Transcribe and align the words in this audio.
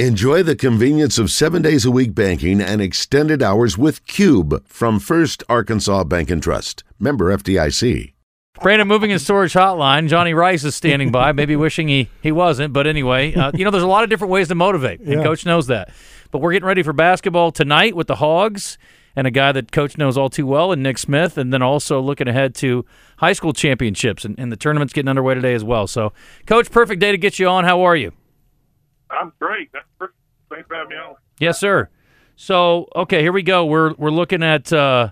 Enjoy 0.00 0.42
the 0.42 0.56
convenience 0.56 1.18
of 1.20 1.30
seven 1.30 1.62
days 1.62 1.84
a 1.84 1.90
week 1.92 2.16
banking 2.16 2.60
and 2.60 2.82
extended 2.82 3.40
hours 3.44 3.78
with 3.78 4.04
Cube 4.08 4.66
from 4.66 4.98
First 4.98 5.44
Arkansas 5.48 6.02
Bank 6.02 6.32
and 6.32 6.42
Trust. 6.42 6.82
Member 6.98 7.26
FDIC. 7.36 8.12
Brandon, 8.60 8.88
moving 8.88 9.12
and 9.12 9.20
storage 9.20 9.52
hotline. 9.52 10.08
Johnny 10.08 10.34
Rice 10.34 10.64
is 10.64 10.74
standing 10.74 11.12
by, 11.12 11.30
maybe 11.32 11.54
wishing 11.54 11.86
he, 11.86 12.08
he 12.20 12.32
wasn't. 12.32 12.72
But 12.72 12.88
anyway, 12.88 13.34
uh, 13.34 13.52
you 13.54 13.64
know, 13.64 13.70
there's 13.70 13.84
a 13.84 13.86
lot 13.86 14.02
of 14.02 14.10
different 14.10 14.32
ways 14.32 14.48
to 14.48 14.56
motivate, 14.56 14.98
and 14.98 15.12
Yeah. 15.12 15.22
Coach 15.22 15.46
knows 15.46 15.68
that. 15.68 15.90
But 16.32 16.40
we're 16.40 16.54
getting 16.54 16.66
ready 16.66 16.82
for 16.82 16.92
basketball 16.92 17.52
tonight 17.52 17.94
with 17.94 18.08
the 18.08 18.16
Hogs 18.16 18.78
and 19.14 19.28
a 19.28 19.30
guy 19.30 19.52
that 19.52 19.70
Coach 19.70 19.96
knows 19.96 20.18
all 20.18 20.28
too 20.28 20.44
well, 20.44 20.72
and 20.72 20.82
Nick 20.82 20.98
Smith, 20.98 21.38
and 21.38 21.52
then 21.52 21.62
also 21.62 22.00
looking 22.00 22.26
ahead 22.26 22.56
to 22.56 22.84
high 23.18 23.32
school 23.32 23.52
championships, 23.52 24.24
and, 24.24 24.36
and 24.40 24.50
the 24.50 24.56
tournament's 24.56 24.92
getting 24.92 25.08
underway 25.08 25.34
today 25.34 25.54
as 25.54 25.62
well. 25.62 25.86
So, 25.86 26.12
Coach, 26.46 26.68
perfect 26.72 27.00
day 27.00 27.12
to 27.12 27.18
get 27.18 27.38
you 27.38 27.46
on. 27.46 27.62
How 27.62 27.82
are 27.82 27.94
you? 27.94 28.10
I'm 29.20 29.32
great. 29.40 29.70
That's 29.72 29.86
perfect. 29.98 30.18
Thanks 30.50 30.68
for 30.68 30.76
having 30.76 30.90
me 30.90 30.96
on. 30.96 31.16
Yes, 31.40 31.58
sir. 31.58 31.88
So, 32.36 32.88
okay, 32.96 33.22
here 33.22 33.32
we 33.32 33.42
go. 33.42 33.64
We're 33.64 33.94
we're 33.94 34.10
looking 34.10 34.42
at 34.42 34.72
uh, 34.72 35.10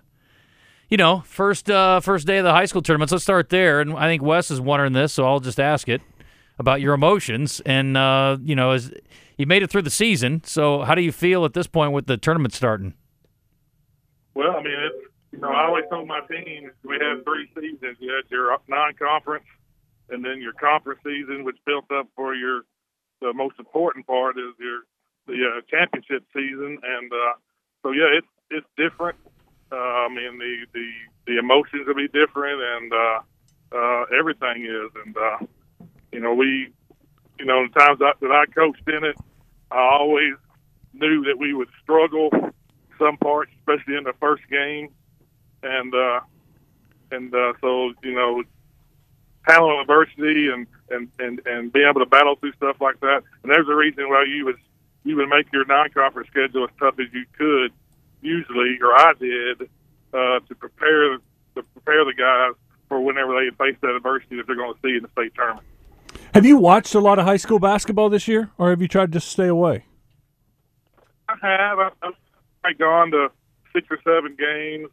you 0.89 0.97
know 0.97 1.21
first 1.21 1.71
uh, 1.71 2.01
first 2.01 2.27
day 2.27 2.39
of 2.39 2.45
the 2.45 2.53
high 2.53 2.67
school 2.67 2.83
tournaments. 2.83 3.13
Let's 3.13 3.25
start 3.25 3.49
there. 3.49 3.81
And 3.81 3.95
I 3.95 4.07
think 4.07 4.23
Wes 4.23 4.51
is 4.51 4.61
wondering 4.61 4.93
this, 4.93 5.13
so 5.13 5.25
I'll 5.25 5.41
just 5.41 5.61
ask 5.61 5.89
it 5.89 6.03
about 6.59 6.81
your 6.81 6.95
emotions. 6.95 7.61
And 7.65 7.97
uh, 7.97 8.39
you 8.43 8.55
know, 8.55 8.73
as 8.73 8.93
you 9.37 9.47
made 9.47 9.63
it 9.63 9.71
through 9.71 9.83
the 9.83 9.91
season, 9.91 10.43
so 10.45 10.83
how 10.83 10.95
do 10.95 11.03
you 11.03 11.13
feel 11.13 11.45
at 11.45 11.55
this 11.55 11.67
point 11.67 11.93
with 11.93 12.07
the 12.07 12.17
tournament 12.17 12.55
starting? 12.55 12.95
Well, 14.35 14.57
I 14.57 14.63
mean, 14.63 14.75
it's, 14.79 15.13
you 15.33 15.39
know, 15.39 15.49
I 15.49 15.67
always 15.67 15.85
told 15.91 16.09
my 16.09 16.21
team 16.31 16.71
we 16.85 16.95
had 16.95 17.25
three 17.25 17.49
seasons. 17.55 17.97
You 18.01 18.15
had 18.15 18.31
your 18.31 18.57
non-conference, 18.69 19.45
and 20.09 20.25
then 20.25 20.41
your 20.41 20.55
conference 20.55 21.01
season, 21.05 21.45
which 21.45 21.57
built 21.67 21.91
up 21.93 22.09
for 22.17 22.35
your 22.35 22.63
the 23.23 23.33
most 23.33 23.59
important 23.59 24.07
part 24.07 24.37
is 24.37 24.53
your 24.59 24.81
the 25.27 25.35
uh, 25.35 25.61
championship 25.71 26.25
season. 26.35 26.79
And 26.83 27.13
uh, 27.13 27.35
so, 27.83 27.93
yeah, 27.93 28.19
it's 28.19 28.27
it's 28.51 28.67
different. 28.77 29.17
Uh, 29.71 29.77
I 29.77 30.09
mean, 30.09 30.39
the 30.39 30.67
the 30.75 30.87
the 31.27 31.39
emotions 31.39 31.87
will 31.87 31.95
be 31.95 32.09
different, 32.09 32.61
and 32.61 32.93
uh, 32.93 33.21
uh, 33.73 34.05
everything 34.19 34.67
is. 34.67 34.91
And 35.05 35.17
uh, 35.17 35.39
you 36.13 36.21
know, 36.21 36.35
we, 36.35 36.73
you 37.39 37.47
know, 37.47 37.67
the 37.67 37.79
times 37.79 37.99
that, 38.01 38.17
that 38.21 38.31
I 38.31 38.45
coached 38.53 38.87
in 38.87 39.05
it, 39.05 39.17
I 39.71 39.97
always 39.99 40.35
knew 40.93 41.25
that 41.25 41.39
we 41.39 41.55
would 41.55 41.69
struggle 41.83 42.31
some 42.99 43.17
parts, 43.17 43.51
especially 43.61 43.97
in 43.97 44.05
the 44.05 44.13
first 44.21 44.43
game, 44.51 44.89
and 45.63 45.95
uh, 45.95 46.21
and 47.11 47.35
uh, 47.35 47.53
so 47.61 47.93
you 48.03 48.15
know, 48.15 48.43
handling 49.43 49.81
adversity 49.81 50.49
and, 50.49 50.67
and 50.91 51.09
and 51.19 51.41
and 51.47 51.73
being 51.73 51.87
able 51.89 52.01
to 52.01 52.07
battle 52.07 52.37
through 52.37 52.53
stuff 52.55 52.77
like 52.81 53.01
that. 53.01 53.23
And 53.43 53.53
there's 53.53 53.69
a 53.69 53.75
reason 53.75 54.09
why 54.09 54.25
you 54.29 54.45
would 54.45 54.57
you 55.05 55.17
would 55.17 55.29
make 55.29 55.53
your 55.53 55.65
non-conference 55.65 56.29
schedule 56.29 56.65
as 56.65 56.71
tough 56.79 56.95
as 57.01 57.07
you 57.13 57.25
could, 57.37 57.73
usually, 58.21 58.79
or 58.81 58.93
I 58.95 59.13
did, 59.19 59.63
uh, 60.15 60.41
to 60.41 60.55
prepare 60.55 61.17
to 61.19 61.63
prepare 61.75 62.05
the 62.05 62.15
guys 62.17 62.53
for 62.89 63.01
whenever 63.01 63.35
they 63.35 63.51
face 63.57 63.77
that 63.83 63.95
adversity 63.97 64.37
that 64.37 64.47
they're 64.47 64.57
going 64.57 64.75
to 64.75 64.81
see 64.83 64.97
in 64.97 65.03
the 65.03 65.09
state 65.11 65.35
tournament. 65.35 65.67
Have 66.35 66.47
you 66.47 66.57
watched 66.57 66.95
a 66.95 67.01
lot 67.01 67.19
of 67.19 67.25
high 67.25 67.37
school 67.37 67.59
basketball 67.59 68.09
this 68.09 68.29
year, 68.29 68.51
or 68.59 68.71
have 68.71 68.81
you 68.81 68.89
tried 68.89 69.13
to 69.13 69.21
stay 69.21 69.49
away? 69.49 69.85
I 71.29 71.35
have. 71.43 71.79
I- 71.79 71.91
I've 72.03 72.15
I've 72.65 72.79
gone 72.79 73.11
to 73.11 73.31
six 73.73 73.89
or 73.91 73.99
seven 74.05 74.37
games. 74.39 74.89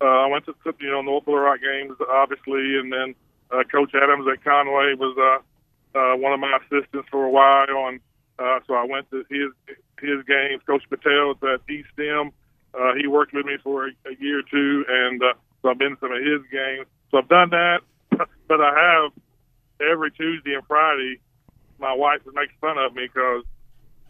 Uh, 0.00 0.04
I 0.04 0.26
went 0.26 0.46
to 0.46 0.54
you 0.80 0.90
know 0.90 1.02
North 1.02 1.26
Little 1.26 1.42
Rock 1.42 1.60
games, 1.60 1.96
obviously, 2.10 2.78
and 2.78 2.90
then 2.92 3.14
uh, 3.52 3.62
Coach 3.64 3.92
Adams 3.94 4.26
at 4.32 4.42
Conway 4.42 4.94
was 4.94 5.16
uh, 5.18 5.98
uh, 5.98 6.16
one 6.16 6.32
of 6.32 6.40
my 6.40 6.58
assistants 6.58 7.08
for 7.10 7.24
a 7.24 7.30
while, 7.30 7.88
and 7.88 8.00
uh, 8.38 8.60
so 8.66 8.74
I 8.74 8.84
went 8.84 9.10
to 9.10 9.24
his 9.28 9.52
his 10.00 10.24
games. 10.26 10.62
Coach 10.66 10.82
Patel 10.88 11.32
at 11.42 11.60
eStem, 11.66 12.32
uh, 12.74 12.94
he 12.98 13.06
worked 13.06 13.34
with 13.34 13.46
me 13.46 13.56
for 13.62 13.86
a, 13.86 13.90
a 14.06 14.14
year 14.18 14.40
or 14.40 14.42
two, 14.50 14.84
and 14.88 15.22
uh, 15.22 15.34
so 15.60 15.68
I've 15.68 15.78
been 15.78 15.90
to 15.90 15.96
some 16.00 16.12
of 16.12 16.18
his 16.18 16.40
games. 16.50 16.86
So 17.10 17.18
I've 17.18 17.28
done 17.28 17.50
that, 17.50 17.80
but 18.48 18.60
I 18.60 18.72
have 18.74 19.12
every 19.80 20.10
Tuesday 20.12 20.54
and 20.54 20.66
Friday. 20.66 21.20
My 21.78 21.92
wife 21.92 22.20
makes 22.32 22.52
fun 22.60 22.78
of 22.78 22.94
me 22.94 23.08
because 23.12 23.44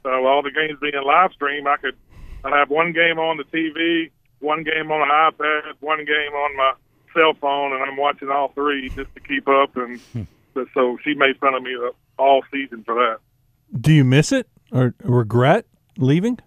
uh, 0.05 0.21
all 0.23 0.43
the 0.43 0.51
games 0.51 0.79
being 0.81 0.95
live 1.05 1.33
stream, 1.33 1.67
I 1.67 1.77
could 1.77 1.97
I 2.45 2.59
have 2.59 2.71
one 2.71 2.93
game 2.93 3.19
on 3.19 3.39
the 3.39 3.45
TV, 3.45 4.11
one 4.41 4.63
game 4.63 4.91
on 4.91 5.03
an 5.03 5.09
iPad, 5.09 5.75
one 5.81 6.05
game 6.05 6.33
on 6.33 6.57
my 6.57 6.73
cell 7.15 7.35
phone, 7.41 7.73
and 7.73 7.83
I'm 7.83 7.97
watching 7.97 8.31
all 8.31 8.49
three 8.49 8.89
just 8.91 9.15
to 9.15 9.21
keep 9.21 9.49
up. 9.49 9.77
And 9.77 10.01
so 10.75 10.99
she 11.05 11.15
made 11.15 11.39
fun 11.39 11.55
of 11.55 11.63
me 11.63 11.75
uh, 11.77 11.91
all 12.23 12.43
season 12.53 12.83
for 12.85 12.95
that. 12.95 13.19
Do 13.81 13.93
you 13.93 14.05
miss 14.05 14.33
it 14.33 14.49
or 14.71 14.95
regret 15.03 15.67
leaving? 15.97 16.39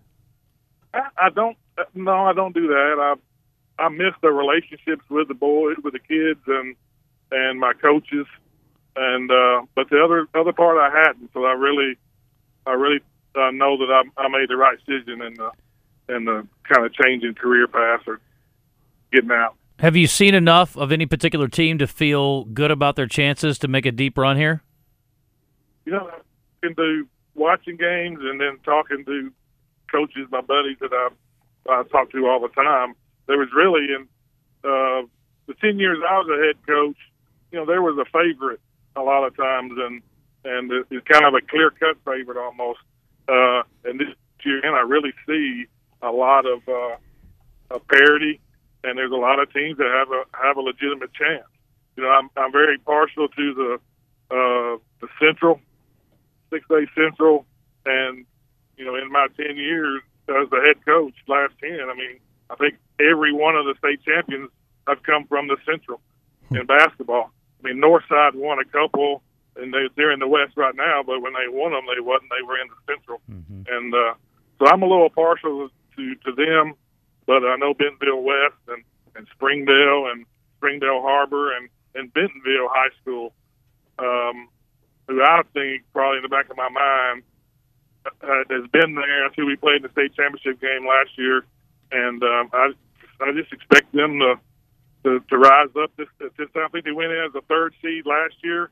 I, 0.93 1.07
I 1.17 1.29
don't. 1.29 1.57
uh, 1.77 1.83
No, 1.95 2.25
I 2.25 2.33
don't 2.33 2.53
do 2.53 2.67
that. 2.67 2.95
I 2.99 3.83
I 3.83 3.89
miss 3.89 4.13
the 4.21 4.31
relationships 4.31 5.03
with 5.09 5.27
the 5.27 5.33
boys, 5.33 5.75
with 5.83 5.93
the 5.93 5.99
kids, 5.99 6.39
and 6.47 6.75
and 7.31 7.59
my 7.59 7.73
coaches. 7.73 8.25
And 8.95 9.29
uh, 9.29 9.63
but 9.75 9.89
the 9.89 10.01
other 10.03 10.27
other 10.33 10.53
part 10.53 10.77
I 10.77 10.89
hadn't. 10.97 11.31
So 11.33 11.43
I 11.45 11.51
really, 11.53 11.97
I 12.65 12.71
really 12.73 13.01
uh, 13.35 13.51
know 13.51 13.75
that 13.77 13.91
I, 14.17 14.21
I 14.21 14.27
made 14.29 14.49
the 14.49 14.55
right 14.55 14.77
decision 14.85 15.21
and 15.21 15.35
the 15.35 15.51
in 16.15 16.25
the 16.25 16.47
kind 16.71 16.85
of 16.85 16.93
changing 16.93 17.33
career 17.33 17.67
path 17.67 18.01
or 18.07 18.21
getting 19.11 19.31
out. 19.31 19.55
Have 19.79 19.95
you 19.95 20.07
seen 20.07 20.33
enough 20.33 20.77
of 20.77 20.91
any 20.91 21.05
particular 21.05 21.47
team 21.47 21.77
to 21.79 21.87
feel 21.87 22.45
good 22.45 22.71
about 22.71 22.95
their 22.95 23.07
chances 23.07 23.59
to 23.59 23.67
make 23.67 23.85
a 23.85 23.91
deep 23.91 24.17
run 24.17 24.37
here? 24.37 24.63
you 25.85 25.91
know, 25.91 26.09
talking 26.61 26.75
to 26.75 27.07
watching 27.35 27.77
games 27.77 28.19
and 28.21 28.41
then 28.41 28.57
talking 28.65 29.05
to 29.05 29.31
coaches, 29.91 30.27
my 30.31 30.41
buddies 30.41 30.77
that 30.81 30.91
I 30.91 31.09
I 31.67 31.83
talk 31.83 32.11
to 32.11 32.27
all 32.27 32.39
the 32.39 32.49
time. 32.49 32.93
There 33.27 33.37
was 33.37 33.49
really 33.55 33.85
in 33.85 34.07
uh, 34.63 35.07
the 35.47 35.53
ten 35.61 35.79
years 35.79 35.99
I 36.07 36.19
was 36.19 36.27
a 36.29 36.45
head 36.45 36.57
coach, 36.67 36.97
you 37.51 37.59
know, 37.59 37.65
there 37.65 37.81
was 37.81 37.97
a 37.97 38.05
favorite 38.05 38.59
a 38.95 39.01
lot 39.01 39.25
of 39.25 39.35
times, 39.37 39.73
and 39.77 40.01
and 40.43 40.71
it's 40.89 41.07
kind 41.07 41.25
of 41.25 41.33
a 41.33 41.41
clear 41.41 41.71
cut 41.71 41.97
favorite 42.05 42.37
almost. 42.37 42.79
Uh, 43.27 43.63
and 43.83 43.99
this 43.99 44.09
year, 44.43 44.63
and 44.63 44.75
I 44.75 44.81
really 44.81 45.13
see 45.27 45.65
a 46.01 46.11
lot 46.11 46.45
of 46.45 46.67
uh, 46.67 46.95
of 47.71 47.87
parity, 47.87 48.39
and 48.85 48.97
there's 48.97 49.11
a 49.11 49.15
lot 49.15 49.39
of 49.39 49.51
teams 49.51 49.77
that 49.77 49.87
have 49.87 50.11
a 50.11 50.23
have 50.45 50.57
a 50.57 50.61
legitimate 50.61 51.13
chance. 51.13 51.47
You 51.97 52.03
know, 52.03 52.09
I'm 52.09 52.29
I'm 52.37 52.51
very 52.51 52.77
partial 52.77 53.27
to 53.27 53.53
the 53.53 53.73
uh, 54.31 54.77
the 55.01 55.07
Central 55.19 55.59
six 56.51 56.65
A 56.69 56.85
Central, 56.95 57.45
and 57.85 58.25
you 58.77 58.85
know, 58.85 58.95
in 58.95 59.11
my 59.11 59.27
ten 59.35 59.57
years 59.57 60.01
as 60.29 60.49
the 60.49 60.61
head 60.65 60.83
coach, 60.85 61.13
last 61.27 61.53
ten, 61.61 61.79
I 61.89 61.93
mean, 61.93 62.19
I 62.49 62.55
think 62.55 62.75
every 62.99 63.33
one 63.33 63.55
of 63.55 63.65
the 63.65 63.75
state 63.77 64.03
champions 64.03 64.49
have 64.87 65.03
come 65.03 65.25
from 65.27 65.47
the 65.47 65.57
Central 65.65 66.01
in 66.51 66.65
basketball. 66.65 67.31
I 67.63 67.67
mean, 67.67 67.81
Northside 67.81 68.35
won 68.35 68.59
a 68.59 68.65
couple, 68.65 69.23
and 69.55 69.73
they, 69.73 69.89
they're 69.95 70.11
in 70.11 70.19
the 70.19 70.27
West 70.27 70.53
right 70.55 70.75
now. 70.75 71.01
But 71.05 71.21
when 71.21 71.33
they 71.33 71.47
won 71.47 71.71
them, 71.71 71.85
they 71.93 72.01
wasn't. 72.01 72.29
They 72.29 72.43
were 72.45 72.59
in 72.59 72.67
the 72.67 72.93
Central, 72.93 73.21
and 73.67 73.93
uh, 73.93 74.13
so 74.59 74.67
I'm 74.67 74.81
a 74.83 74.87
little 74.87 75.09
partial 75.09 75.69
to 75.95 76.15
to 76.15 76.31
them. 76.33 76.73
But 77.25 77.43
I 77.43 77.55
know 77.57 77.73
Bentonville 77.73 78.21
West 78.21 78.61
and 78.67 78.83
and 79.15 79.27
Springdale 79.33 80.11
and 80.11 80.25
Springdale 80.57 81.01
Har-Ber 81.01 81.55
and 81.55 81.69
and 81.95 82.13
Bentonville 82.13 82.69
High 82.69 82.93
School. 83.01 83.33
Um, 83.97 84.49
who 85.07 85.21
I 85.21 85.41
think 85.53 85.83
probably 85.93 86.17
in 86.17 86.23
the 86.23 86.29
back 86.29 86.49
of 86.49 86.57
my 86.57 86.69
mind 86.69 87.23
uh, 88.05 88.43
has 88.49 88.67
been 88.71 88.95
there. 88.95 89.23
That's 89.23 89.35
who 89.35 89.45
we 89.45 89.55
played 89.55 89.77
in 89.77 89.81
the 89.83 89.91
state 89.91 90.13
championship 90.15 90.59
game 90.59 90.87
last 90.87 91.17
year, 91.17 91.45
and 91.91 92.21
um, 92.23 92.49
I 92.53 92.73
I 93.21 93.31
just 93.31 93.53
expect 93.53 93.93
them 93.93 94.19
to 94.19 94.35
to, 95.03 95.19
to 95.29 95.37
rise 95.37 95.69
up 95.81 95.91
this 95.97 96.07
this 96.19 96.49
time. 96.53 96.65
I 96.65 96.67
think 96.69 96.85
they 96.85 96.91
went 96.91 97.11
in 97.11 97.23
as 97.23 97.35
a 97.35 97.41
third 97.41 97.73
seed 97.81 98.05
last 98.05 98.35
year, 98.43 98.71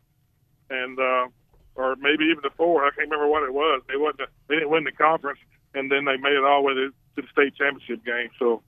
and 0.70 1.00
uh, 1.00 1.28
or 1.76 1.96
maybe 1.98 2.26
even 2.26 2.42
the 2.44 2.52
four. 2.58 2.84
I 2.84 2.90
can't 2.90 3.10
remember 3.10 3.28
what 3.28 3.44
it 3.44 3.54
was. 3.54 3.82
They 3.88 3.98
wasn't 3.98 4.30
they 4.48 4.56
didn't 4.56 4.70
win 4.70 4.84
the 4.84 4.92
conference, 4.92 5.40
and 5.74 5.92
then 5.92 6.06
they 6.06 6.18
made 6.18 6.34
it 6.34 6.44
all 6.44 6.62
the 6.62 6.68
way 6.68 6.74
to, 7.16 7.22
to 7.22 7.28
the 7.28 7.28
state 7.32 7.56
championship 7.56 8.06
game. 8.06 8.30
So. 8.40 8.62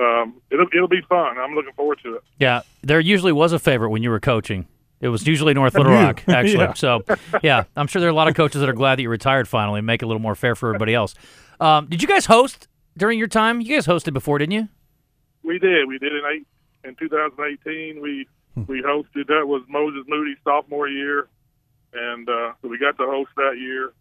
Um, 0.00 0.40
it'll 0.52 0.68
it'll 0.72 0.86
be 0.86 1.00
fun. 1.08 1.36
I'm 1.36 1.56
looking 1.56 1.72
forward 1.72 1.98
to 2.04 2.14
it. 2.14 2.22
Yeah, 2.38 2.62
there 2.80 3.00
usually 3.00 3.32
was 3.32 3.52
a 3.52 3.58
favorite 3.58 3.90
when 3.90 4.04
you 4.04 4.10
were 4.10 4.20
coaching. 4.20 4.68
It 5.00 5.08
was 5.08 5.26
usually 5.26 5.52
North 5.52 5.74
Little 5.74 5.92
Rock, 6.04 6.22
actually. 6.28 6.64
Yeah. 6.64 6.74
So, 6.74 7.02
yeah, 7.42 7.64
I'm 7.76 7.88
sure 7.88 8.00
there 8.00 8.08
are 8.08 8.12
a 8.12 8.14
lot 8.14 8.28
of 8.28 8.34
coaches 8.34 8.60
that 8.60 8.68
are 8.68 8.74
glad 8.74 8.98
that 8.98 9.02
you 9.02 9.08
retired 9.08 9.48
finally 9.48 9.78
and 9.78 9.86
make 9.86 10.02
it 10.02 10.04
a 10.04 10.08
little 10.08 10.20
more 10.20 10.34
fair 10.36 10.54
for 10.54 10.68
everybody 10.68 10.94
else. 10.94 11.14
Um, 11.58 11.86
did 11.86 12.02
you 12.02 12.08
guys 12.08 12.26
host 12.26 12.68
during 12.96 13.18
your 13.18 13.28
time? 13.28 13.60
You 13.60 13.74
guys 13.74 13.86
hosted 13.86 14.12
before, 14.12 14.38
didn't 14.38 14.52
you? 14.52 14.68
We 15.42 15.58
did. 15.58 15.88
We 15.88 15.98
did 15.98 16.12
in 16.12 16.22
eight 16.32 16.46
in 16.84 16.94
2018. 16.96 18.00
We 18.00 18.28
we 18.66 18.82
hosted. 18.82 19.26
That 19.28 19.46
was 19.46 19.62
Moses 19.68 20.04
Moody's 20.06 20.38
sophomore 20.44 20.88
year, 20.88 21.28
and 21.94 22.28
uh, 22.28 22.52
so 22.60 22.68
we 22.68 22.78
got 22.78 22.96
to 22.98 23.06
host 23.06 23.30
that 23.36 23.56
year. 23.58 23.92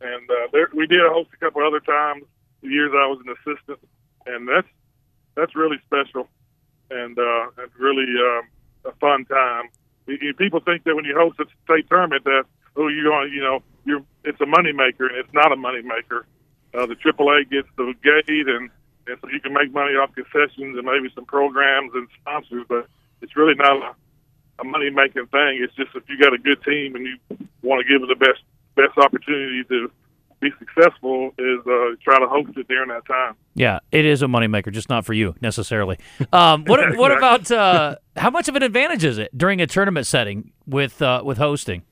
And 0.00 0.30
uh, 0.30 0.48
there, 0.52 0.68
we 0.74 0.86
did 0.86 1.00
host 1.02 1.30
a 1.34 1.36
couple 1.38 1.66
other 1.66 1.80
times. 1.80 2.24
Years 2.62 2.92
I 2.94 3.06
was 3.06 3.20
an 3.26 3.34
assistant, 3.36 3.78
and 4.26 4.48
that's 4.48 4.68
that's 5.36 5.54
really 5.54 5.78
special, 5.86 6.28
and 6.90 7.18
uh, 7.18 7.46
and 7.58 7.70
really 7.78 8.06
um, 8.18 8.42
a 8.86 8.92
fun 9.00 9.24
time. 9.26 9.68
You- 10.06 10.18
you- 10.20 10.34
People 10.34 10.60
think 10.60 10.84
that 10.84 10.94
when 10.96 11.04
you 11.04 11.14
host 11.16 11.38
a 11.40 11.46
state 11.64 11.88
tournament 11.88 12.24
that 12.24 12.44
oh 12.76 12.88
you're 12.88 13.04
going 13.04 13.32
you 13.32 13.40
know 13.42 13.62
you're 13.84 14.02
it's 14.24 14.40
a 14.40 14.44
moneymaker, 14.46 15.08
and 15.08 15.16
it's 15.18 15.32
not 15.34 15.52
a 15.52 15.56
moneymaker. 15.56 16.24
Uh, 16.74 16.86
the 16.86 16.94
AAA 16.96 17.48
gets 17.50 17.68
the 17.76 17.94
gate, 18.02 18.48
and, 18.48 18.68
and 19.06 19.16
so 19.22 19.28
you 19.30 19.40
can 19.40 19.52
make 19.54 19.72
money 19.72 19.94
off 19.94 20.10
concessions 20.14 20.76
and 20.76 20.84
maybe 20.84 21.08
some 21.14 21.24
programs 21.24 21.90
and 21.94 22.06
sponsors, 22.20 22.64
but 22.68 22.86
it's 23.22 23.34
really 23.36 23.54
not 23.54 23.76
a, 23.80 23.94
a 24.60 24.64
money 24.64 24.90
making 24.90 25.26
thing. 25.28 25.58
It's 25.62 25.74
just 25.74 25.94
if 25.94 26.02
you 26.08 26.18
got 26.18 26.34
a 26.34 26.38
good 26.38 26.62
team 26.64 26.94
and 26.96 27.06
you 27.06 27.16
want 27.62 27.80
to 27.80 27.88
give 27.88 28.02
it 28.02 28.08
the 28.08 28.18
best 28.18 28.40
best 28.74 28.98
opportunity 28.98 29.64
to 29.64 29.90
be 30.50 30.56
successful 30.58 31.30
is 31.38 31.60
uh, 31.66 31.96
try 32.02 32.18
to 32.18 32.26
host 32.26 32.56
it 32.56 32.68
during 32.68 32.88
that 32.88 33.06
time. 33.06 33.34
Yeah, 33.54 33.80
it 33.92 34.04
is 34.04 34.22
a 34.22 34.26
moneymaker, 34.26 34.72
just 34.72 34.88
not 34.88 35.04
for 35.04 35.12
you 35.12 35.34
necessarily. 35.40 35.98
Um, 36.32 36.64
what 36.64 36.96
what 36.96 37.12
about 37.12 37.50
uh, 37.50 37.96
how 38.16 38.30
much 38.30 38.48
of 38.48 38.56
an 38.56 38.62
advantage 38.62 39.04
is 39.04 39.18
it 39.18 39.36
during 39.36 39.60
a 39.60 39.66
tournament 39.66 40.06
setting 40.06 40.52
with 40.66 41.00
uh, 41.02 41.22
with 41.24 41.38
hosting? 41.38 41.82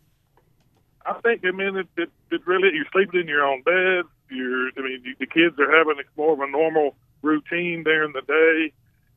I 1.06 1.14
think 1.20 1.44
I 1.44 1.50
mean 1.50 1.76
it, 1.76 1.88
it, 1.96 2.10
it 2.30 2.46
really 2.46 2.70
you're 2.74 2.86
sleeping 2.92 3.20
in 3.20 3.28
your 3.28 3.44
own 3.44 3.62
bed. 3.62 4.04
You're 4.30 4.68
I 4.76 4.80
mean 4.80 5.02
you, 5.04 5.14
the 5.18 5.26
kids 5.26 5.58
are 5.58 5.76
having 5.76 5.96
more 6.16 6.32
of 6.32 6.40
a 6.40 6.50
normal 6.50 6.96
routine 7.22 7.82
during 7.84 8.12
the 8.12 8.22
day, 8.22 8.72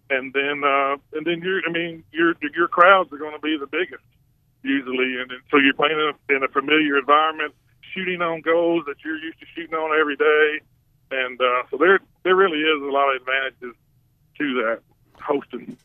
and 0.10 0.34
then 0.34 0.64
uh, 0.64 0.98
and 1.14 1.26
then 1.26 1.42
you're 1.42 1.62
I 1.68 1.72
mean 1.72 2.04
your 2.12 2.34
your 2.56 2.68
crowds 2.68 3.12
are 3.12 3.18
going 3.18 3.34
to 3.34 3.42
be 3.42 3.58
the 3.58 3.68
biggest 3.68 4.04
usually, 4.64 5.22
and, 5.22 5.32
and 5.32 5.42
so 5.50 5.58
you're 5.58 5.74
playing 5.74 5.98
in 5.98 6.12
a, 6.12 6.36
in 6.36 6.44
a 6.44 6.48
familiar 6.50 6.98
environment 6.98 7.54
shooting 7.98 8.22
on 8.22 8.42
goals 8.42 8.84
that 8.86 8.98
you're 9.04 9.18
used 9.18 9.40
to 9.40 9.46
shooting 9.56 9.74
on 9.76 10.00
every 10.00 10.16
day, 10.16 10.60
and 11.12 11.40
uh, 11.42 11.64
so 11.72 11.78
there 11.78 12.00
there 12.24 12.36
really 12.36 12.60
is 12.60 12.82
a 12.82 12.92
lot 12.92 13.10
of 13.10 13.22
advantages 13.22 13.76
to 14.38 14.54
that 14.62 14.80
hosting. 15.22 15.78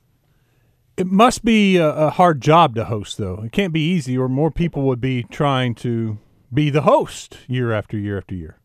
It 0.97 1.07
must 1.07 1.45
be 1.45 1.79
a, 1.79 1.89
a 1.89 2.11
hard 2.11 2.43
job 2.43 2.75
to 2.75 2.85
host, 2.85 3.17
though. 3.17 3.43
It 3.45 3.53
can't 3.53 3.73
be 3.73 3.81
easy, 3.81 4.17
or 4.19 4.29
more 4.29 4.51
people 4.51 4.83
would 4.83 5.01
be 5.01 5.23
trying 5.23 5.75
to 5.77 6.19
be 6.53 6.69
the 6.69 6.83
host 6.83 7.39
year 7.47 7.73
after 7.73 7.97
year 7.97 8.19
after 8.19 8.35
year. 8.35 8.59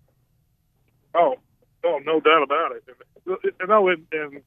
Oh, 1.16 1.36
oh, 1.86 2.00
no 2.06 2.20
doubt 2.20 2.44
about 2.44 2.74
it. 2.74 2.84
You 3.26 3.68
know, 3.68 3.88
in 3.88 4.06
in, 4.12 4.42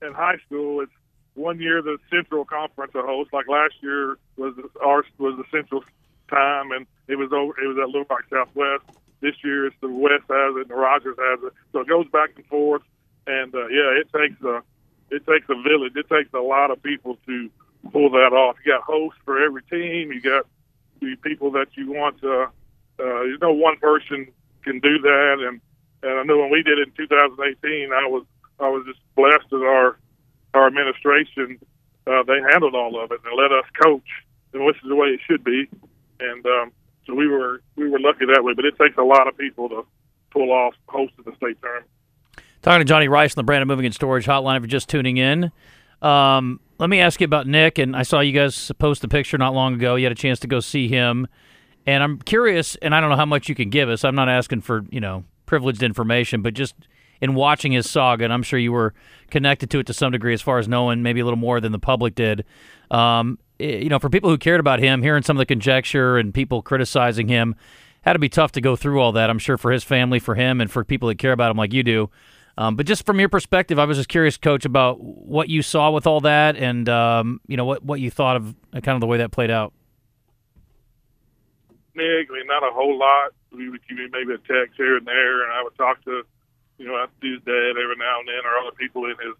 in 0.00 0.14
high 0.14 0.38
school, 0.46 0.80
it's 0.80 0.92
one 1.34 1.60
year 1.60 1.82
the 1.82 1.98
Central 2.10 2.44
Conference 2.44 2.92
a 2.94 3.02
host. 3.02 3.32
Like 3.32 3.48
last 3.48 3.74
year 3.82 4.16
was 4.36 4.54
ours 4.82 5.04
was 5.18 5.36
the 5.36 5.44
Central 5.56 5.84
time, 6.28 6.72
and 6.72 6.86
it 7.08 7.16
was 7.16 7.32
over. 7.32 7.52
It 7.60 7.66
was 7.66 7.78
at 7.78 7.86
Little 7.86 8.06
Rock 8.08 8.24
Southwest. 8.30 8.84
This 9.20 9.34
year, 9.42 9.66
it's 9.66 9.76
the 9.80 9.88
West 9.88 10.24
has 10.28 10.56
it, 10.56 10.62
and 10.62 10.70
the 10.70 10.74
Rogers 10.74 11.16
has 11.18 11.40
it. 11.44 11.52
So 11.72 11.80
it 11.80 11.88
goes 11.88 12.06
back 12.12 12.30
and 12.36 12.44
forth. 12.46 12.82
And 13.26 13.54
uh, 13.54 13.68
yeah, 13.68 14.00
it 14.00 14.08
takes 14.12 14.40
a 14.42 14.62
it 15.10 15.26
takes 15.26 15.46
a 15.48 15.54
village. 15.62 15.92
It 15.96 16.08
takes 16.08 16.32
a 16.34 16.40
lot 16.40 16.70
of 16.70 16.82
people 16.82 17.18
to 17.26 17.50
pull 17.92 18.10
that 18.10 18.32
off. 18.32 18.56
You 18.64 18.72
got 18.72 18.82
hosts 18.82 19.18
for 19.24 19.42
every 19.42 19.62
team. 19.62 20.12
You 20.12 20.20
got 20.20 20.46
the 21.00 21.16
people 21.16 21.50
that 21.52 21.68
you 21.74 21.92
want 21.92 22.20
to. 22.20 22.48
Uh, 22.98 23.22
you 23.22 23.38
know, 23.40 23.52
one 23.52 23.78
person 23.78 24.28
can 24.62 24.80
do 24.80 24.98
that, 24.98 25.36
and 25.40 25.60
and 26.02 26.18
I 26.18 26.22
know 26.22 26.38
when 26.38 26.50
we 26.50 26.62
did 26.62 26.78
it 26.78 26.88
in 26.88 26.94
2018, 26.94 27.92
I 27.92 28.06
was 28.06 28.24
I 28.60 28.68
was 28.68 28.84
just 28.86 29.00
blessed 29.16 29.48
that 29.50 29.64
our 29.64 29.98
our 30.52 30.66
administration 30.66 31.58
uh, 32.06 32.22
they 32.24 32.40
handled 32.52 32.74
all 32.74 33.02
of 33.02 33.10
it 33.10 33.20
and 33.24 33.36
let 33.36 33.52
us 33.52 33.64
coach, 33.82 34.08
and 34.52 34.64
which 34.64 34.76
is 34.76 34.88
the 34.88 34.94
way 34.94 35.08
it 35.08 35.20
should 35.26 35.42
be 35.42 35.68
and 36.20 36.44
um, 36.46 36.72
so 37.06 37.14
we 37.14 37.26
were 37.28 37.60
we 37.76 37.88
were 37.88 38.00
lucky 38.00 38.26
that 38.26 38.42
way. 38.42 38.52
But 38.54 38.64
it 38.64 38.76
takes 38.78 38.96
a 38.96 39.02
lot 39.02 39.28
of 39.28 39.36
people 39.36 39.68
to 39.68 39.86
pull 40.30 40.52
off 40.52 40.74
hosting 40.88 41.24
the 41.24 41.34
state 41.36 41.60
tournament. 41.60 41.90
Talking 42.62 42.80
to 42.80 42.84
Johnny 42.84 43.08
Rice 43.08 43.32
on 43.32 43.40
the 43.40 43.44
Brandon 43.44 43.68
Moving 43.68 43.86
and 43.86 43.94
Storage 43.94 44.26
Hotline. 44.26 44.56
If 44.56 44.62
you're 44.62 44.68
just 44.68 44.88
tuning 44.88 45.18
in, 45.18 45.52
um, 46.00 46.60
let 46.78 46.88
me 46.88 47.00
ask 47.00 47.20
you 47.20 47.26
about 47.26 47.46
Nick. 47.46 47.78
And 47.78 47.94
I 47.94 48.02
saw 48.02 48.20
you 48.20 48.32
guys 48.32 48.72
post 48.78 49.04
a 49.04 49.08
picture 49.08 49.36
not 49.36 49.54
long 49.54 49.74
ago. 49.74 49.96
You 49.96 50.06
had 50.06 50.12
a 50.12 50.16
chance 50.16 50.40
to 50.40 50.46
go 50.46 50.60
see 50.60 50.88
him, 50.88 51.26
and 51.86 52.02
I'm 52.02 52.18
curious. 52.18 52.76
And 52.76 52.94
I 52.94 53.00
don't 53.00 53.10
know 53.10 53.16
how 53.16 53.26
much 53.26 53.48
you 53.48 53.54
can 53.54 53.70
give 53.70 53.88
us. 53.88 54.04
I'm 54.04 54.14
not 54.14 54.28
asking 54.28 54.62
for 54.62 54.84
you 54.90 55.00
know 55.00 55.24
privileged 55.46 55.82
information, 55.82 56.42
but 56.42 56.54
just 56.54 56.74
in 57.20 57.34
watching 57.34 57.72
his 57.72 57.88
saga, 57.88 58.24
and 58.24 58.32
I'm 58.32 58.42
sure 58.42 58.58
you 58.58 58.72
were 58.72 58.92
connected 59.30 59.70
to 59.70 59.78
it 59.78 59.86
to 59.86 59.94
some 59.94 60.12
degree 60.12 60.34
as 60.34 60.42
far 60.42 60.58
as 60.58 60.68
knowing 60.68 61.02
maybe 61.02 61.20
a 61.20 61.24
little 61.24 61.38
more 61.38 61.60
than 61.60 61.72
the 61.72 61.78
public 61.78 62.14
did. 62.14 62.44
Um, 62.90 63.38
you 63.58 63.88
know, 63.88 63.98
for 63.98 64.10
people 64.10 64.30
who 64.30 64.38
cared 64.38 64.60
about 64.60 64.80
him, 64.80 65.02
hearing 65.02 65.22
some 65.22 65.36
of 65.36 65.38
the 65.38 65.46
conjecture 65.46 66.16
and 66.16 66.34
people 66.34 66.62
criticizing 66.62 67.28
him, 67.28 67.54
had 68.02 68.14
to 68.14 68.18
be 68.18 68.28
tough 68.28 68.52
to 68.52 68.60
go 68.60 68.76
through 68.76 69.00
all 69.00 69.12
that. 69.12 69.30
I'm 69.30 69.38
sure 69.38 69.56
for 69.56 69.70
his 69.70 69.84
family, 69.84 70.18
for 70.18 70.34
him, 70.34 70.60
and 70.60 70.70
for 70.70 70.84
people 70.84 71.08
that 71.08 71.18
care 71.18 71.32
about 71.32 71.50
him 71.50 71.56
like 71.56 71.72
you 71.72 71.82
do. 71.82 72.10
Um, 72.56 72.76
but 72.76 72.86
just 72.86 73.04
from 73.04 73.18
your 73.18 73.28
perspective, 73.28 73.78
I 73.78 73.84
was 73.84 73.96
just 73.96 74.08
curious, 74.08 74.36
Coach, 74.36 74.64
about 74.64 75.00
what 75.00 75.48
you 75.48 75.62
saw 75.62 75.90
with 75.90 76.06
all 76.06 76.20
that, 76.20 76.56
and 76.56 76.88
um, 76.88 77.40
you 77.48 77.56
know 77.56 77.64
what 77.64 77.84
what 77.84 78.00
you 78.00 78.10
thought 78.10 78.36
of 78.36 78.54
uh, 78.72 78.80
kind 78.80 78.94
of 78.94 79.00
the 79.00 79.06
way 79.06 79.18
that 79.18 79.32
played 79.32 79.50
out. 79.50 79.72
Mean, 81.96 82.26
not 82.46 82.62
a 82.62 82.72
whole 82.72 82.98
lot. 82.98 83.30
We 83.52 83.68
would 83.70 83.80
give 83.88 83.98
me 83.98 84.08
maybe 84.12 84.34
a 84.34 84.38
text 84.38 84.74
here 84.76 84.96
and 84.96 85.06
there, 85.06 85.44
and 85.44 85.52
I 85.52 85.62
would 85.62 85.76
talk 85.76 86.04
to, 86.04 86.22
you 86.78 86.86
know, 86.86 87.06
his 87.22 87.40
dad 87.44 87.70
every 87.70 87.96
now 87.96 88.18
and 88.18 88.28
then, 88.28 88.42
or 88.44 88.58
other 88.58 88.76
people 88.76 89.04
in 89.06 89.14
his 89.18 89.34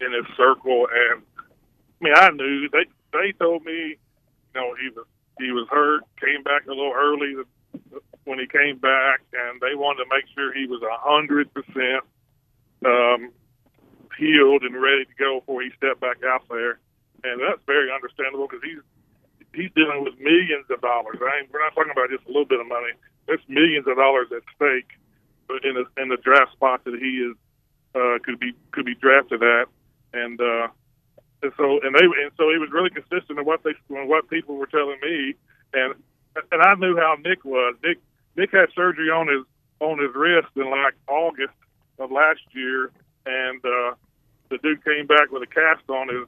in 0.00 0.12
his 0.12 0.24
circle. 0.36 0.88
And 0.92 1.22
I 2.00 2.04
mean, 2.04 2.14
I 2.16 2.30
knew 2.30 2.68
they 2.70 2.84
they 3.12 3.32
told 3.38 3.64
me, 3.64 3.96
you 3.96 4.54
know, 4.54 4.74
he 4.80 4.88
was 4.90 5.06
he 5.38 5.52
was 5.52 5.68
hurt, 5.70 6.02
came 6.20 6.42
back 6.42 6.66
a 6.66 6.70
little 6.70 6.92
early 6.94 7.34
when 8.24 8.38
he 8.38 8.46
came 8.46 8.78
back, 8.78 9.20
and 9.32 9.60
they 9.60 9.74
wanted 9.74 10.04
to 10.04 10.10
make 10.10 10.24
sure 10.34 10.52
he 10.52 10.66
was 10.66 10.82
a 10.82 10.96
hundred 10.98 11.52
percent 11.54 12.04
um, 12.84 13.30
healed 14.18 14.62
and 14.62 14.74
ready 14.74 15.04
to 15.04 15.14
go 15.18 15.40
before 15.40 15.62
he 15.62 15.70
stepped 15.76 16.00
back 16.00 16.18
out 16.26 16.42
there. 16.50 16.78
And 17.24 17.40
that's 17.40 17.62
very 17.66 17.90
understandable 17.90 18.46
because 18.46 18.62
he's 18.62 18.82
he's 19.54 19.70
dealing 19.74 20.04
with 20.04 20.18
millions 20.18 20.66
of 20.70 20.80
dollars. 20.80 21.18
I 21.20 21.42
mean, 21.42 21.50
we're 21.52 21.62
not 21.62 21.74
talking 21.74 21.92
about 21.92 22.10
just 22.10 22.24
a 22.26 22.28
little 22.28 22.46
bit 22.46 22.60
of 22.60 22.66
money. 22.66 22.94
There's 23.26 23.42
millions 23.48 23.86
of 23.86 23.96
dollars 23.96 24.28
at 24.34 24.42
stake 24.54 24.90
in 25.64 25.74
the 25.74 25.84
in 26.00 26.08
the 26.08 26.18
draft 26.18 26.52
spot 26.52 26.84
that 26.84 26.98
he 26.98 27.24
is 27.24 27.36
uh, 27.94 28.18
could 28.22 28.38
be 28.38 28.52
could 28.72 28.84
be 28.84 28.94
drafted 28.94 29.42
at, 29.42 29.66
and 30.12 30.40
uh, 30.40 30.68
so 31.58 31.80
and 31.82 31.94
they 31.94 32.04
and 32.04 32.30
so 32.38 32.48
he 32.50 32.58
was 32.58 32.70
really 32.72 32.90
consistent 32.90 33.38
in 33.38 33.44
what 33.44 33.62
they 33.64 33.74
in 33.90 34.08
what 34.08 34.30
people 34.30 34.56
were 34.56 34.66
telling 34.66 34.98
me, 35.02 35.34
and 35.74 35.94
and 36.52 36.62
I 36.62 36.74
knew 36.76 36.96
how 36.96 37.16
Nick 37.22 37.44
was. 37.44 37.74
Nick 37.84 37.98
Nick 38.36 38.52
had 38.52 38.68
surgery 38.74 39.10
on 39.10 39.28
his 39.28 39.44
on 39.80 39.98
his 39.98 40.14
wrist 40.14 40.48
in 40.56 40.70
like 40.70 40.94
August 41.08 41.54
of 41.98 42.12
last 42.12 42.40
year, 42.52 42.90
and 43.26 43.58
uh, 43.64 43.94
the 44.48 44.58
dude 44.62 44.84
came 44.84 45.06
back 45.06 45.30
with 45.30 45.42
a 45.42 45.46
cast 45.46 45.88
on 45.90 46.08
his 46.08 46.26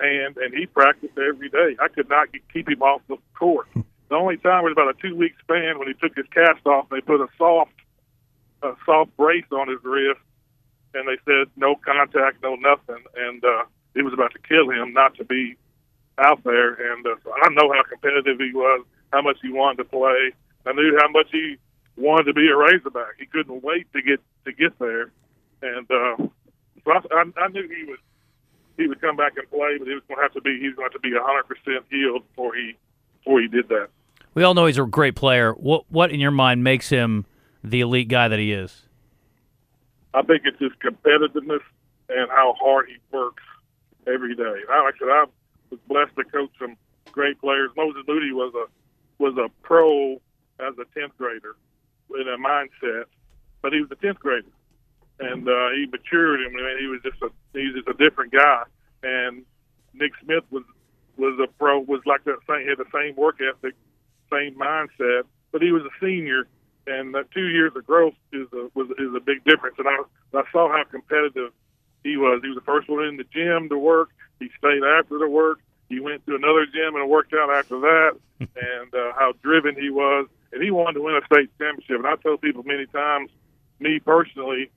hand, 0.00 0.36
and 0.36 0.54
he 0.54 0.66
practiced 0.66 1.18
every 1.18 1.48
day. 1.48 1.76
I 1.80 1.88
could 1.88 2.08
not 2.08 2.28
keep 2.52 2.68
him 2.68 2.82
off 2.82 3.02
the 3.08 3.16
court. 3.38 3.66
The 3.74 4.14
only 4.14 4.36
time 4.36 4.62
was 4.62 4.72
about 4.72 4.94
a 4.96 5.00
two 5.00 5.16
week 5.16 5.32
span 5.42 5.78
when 5.78 5.88
he 5.88 5.94
took 5.94 6.16
his 6.16 6.26
cast 6.32 6.64
off. 6.66 6.88
They 6.90 7.00
put 7.00 7.20
a 7.20 7.28
soft 7.36 7.72
a 8.62 8.74
soft 8.86 9.16
brace 9.16 9.50
on 9.50 9.68
his 9.68 9.82
wrist, 9.82 10.20
and 10.94 11.08
they 11.08 11.18
said 11.24 11.50
no 11.56 11.74
contact, 11.74 12.42
no 12.42 12.54
nothing, 12.54 13.02
and 13.16 13.44
uh, 13.44 13.64
it 13.94 14.02
was 14.02 14.12
about 14.12 14.32
to 14.32 14.38
kill 14.40 14.70
him 14.70 14.92
not 14.92 15.14
to 15.16 15.24
be 15.24 15.56
out 16.18 16.42
there. 16.44 16.74
And 16.92 17.06
uh, 17.06 17.16
so 17.24 17.32
I 17.32 17.48
know 17.50 17.72
how 17.72 17.82
competitive 17.88 18.38
he 18.38 18.52
was, 18.52 18.84
how 19.12 19.22
much 19.22 19.38
he 19.42 19.50
wanted 19.50 19.78
to 19.78 19.84
play. 19.84 20.32
I 20.66 20.72
knew 20.72 20.96
how 21.00 21.08
much 21.08 21.28
he 21.30 21.56
wanted 21.96 22.24
to 22.24 22.32
be 22.32 22.48
a 22.48 22.56
Razorback. 22.56 23.14
He 23.18 23.26
couldn't 23.26 23.62
wait 23.62 23.92
to 23.92 24.02
get 24.02 24.20
to 24.44 24.52
get 24.52 24.78
there, 24.78 25.10
and 25.62 25.90
uh, 25.90 26.16
so 26.84 26.92
I, 26.92 27.00
I, 27.12 27.24
I 27.36 27.48
knew 27.48 27.68
he 27.68 27.84
would 27.84 28.00
he 28.76 28.86
would 28.86 29.00
come 29.00 29.16
back 29.16 29.36
and 29.36 29.48
play, 29.50 29.76
but 29.78 29.86
he 29.86 29.94
was 29.94 30.02
going 30.08 30.18
to 30.18 30.22
have 30.22 30.32
to 30.32 30.40
be 30.40 30.58
he's 30.60 30.74
going 30.74 30.90
to, 30.90 30.94
to 30.94 31.00
be 31.00 31.14
a 31.14 31.22
hundred 31.22 31.44
percent 31.44 31.84
healed 31.90 32.26
before 32.28 32.54
he 32.54 32.76
before 33.18 33.40
he 33.40 33.48
did 33.48 33.68
that. 33.68 33.88
We 34.34 34.42
all 34.42 34.54
know 34.54 34.66
he's 34.66 34.78
a 34.78 34.84
great 34.84 35.14
player. 35.14 35.52
What 35.52 35.84
what 35.90 36.10
in 36.10 36.20
your 36.20 36.30
mind 36.30 36.64
makes 36.64 36.88
him 36.88 37.26
the 37.62 37.80
elite 37.80 38.08
guy 38.08 38.28
that 38.28 38.38
he 38.38 38.52
is? 38.52 38.82
I 40.14 40.22
think 40.22 40.42
it's 40.44 40.58
his 40.58 40.72
competitiveness 40.82 41.62
and 42.08 42.30
how 42.30 42.54
hard 42.58 42.88
he 42.88 42.96
works 43.10 43.42
every 44.06 44.34
day. 44.34 44.60
I, 44.70 44.84
like 44.84 44.94
I 44.96 44.98
said, 44.98 45.08
I 45.08 45.24
was 45.70 45.80
blessed 45.88 46.16
to 46.16 46.24
coach 46.24 46.50
some 46.58 46.76
great 47.12 47.40
players. 47.40 47.70
Moses 47.76 48.02
Moody 48.06 48.32
was 48.32 48.52
a 48.54 48.66
was 49.22 49.36
a 49.38 49.48
pro 49.62 50.20
as 50.60 50.74
a 50.78 50.84
tenth 50.98 51.16
grader 51.16 51.56
in 52.10 52.28
a 52.28 52.38
mindset, 52.38 53.04
but 53.62 53.72
he 53.72 53.80
was 53.80 53.90
a 53.90 53.96
tenth 53.96 54.18
grader, 54.18 54.52
and 55.20 55.48
uh, 55.48 55.70
he 55.76 55.86
matured. 55.86 56.40
I 56.40 56.48
mean, 56.48 56.78
he 56.80 56.86
was 56.86 57.00
just 57.02 57.22
a 57.22 57.30
he's 57.52 57.74
just 57.74 57.88
a 57.88 57.94
different 57.94 58.32
guy. 58.32 58.64
And 59.02 59.44
Nick 59.92 60.12
Smith 60.22 60.44
was 60.50 60.64
was 61.16 61.38
a 61.42 61.46
pro, 61.58 61.80
was 61.80 62.00
like 62.06 62.24
that 62.24 62.38
same 62.48 62.66
had 62.66 62.78
the 62.78 62.90
same 62.92 63.14
work 63.16 63.38
ethic, 63.40 63.74
same 64.32 64.54
mindset, 64.56 65.22
but 65.52 65.62
he 65.62 65.70
was 65.70 65.82
a 65.82 66.04
senior, 66.04 66.46
and 66.86 67.14
that 67.14 67.30
two 67.30 67.48
years 67.48 67.72
of 67.76 67.86
growth 67.86 68.14
is 68.32 68.46
a 68.52 68.68
was 68.74 68.88
is 68.98 69.14
a 69.14 69.20
big 69.20 69.44
difference. 69.44 69.76
And 69.78 69.88
I 69.88 70.02
I 70.34 70.42
saw 70.50 70.68
how 70.68 70.84
competitive 70.90 71.52
he 72.04 72.16
was 72.16 72.40
he 72.42 72.48
was 72.48 72.56
the 72.56 72.64
first 72.64 72.88
one 72.88 73.04
in 73.04 73.16
the 73.16 73.24
gym 73.24 73.68
to 73.70 73.78
work. 73.78 74.10
He 74.38 74.50
stayed 74.58 74.84
after 74.84 75.18
the 75.18 75.28
work. 75.28 75.58
He 75.88 76.00
went 76.00 76.24
to 76.26 76.36
another 76.36 76.66
gym 76.66 76.94
and 76.94 77.08
worked 77.08 77.34
out 77.34 77.50
after 77.50 77.80
that, 77.80 78.12
and 78.40 78.94
uh, 78.94 79.12
how 79.18 79.32
driven 79.42 79.74
he 79.74 79.90
was. 79.90 80.28
And 80.52 80.62
he 80.62 80.70
wanted 80.70 80.94
to 80.94 81.02
win 81.02 81.16
a 81.16 81.24
state 81.26 81.50
championship. 81.58 81.96
And 81.96 82.06
I 82.06 82.14
told 82.16 82.40
people 82.40 82.62
many 82.62 82.86
times, 82.86 83.30
me 83.80 83.98
personally, 83.98 84.70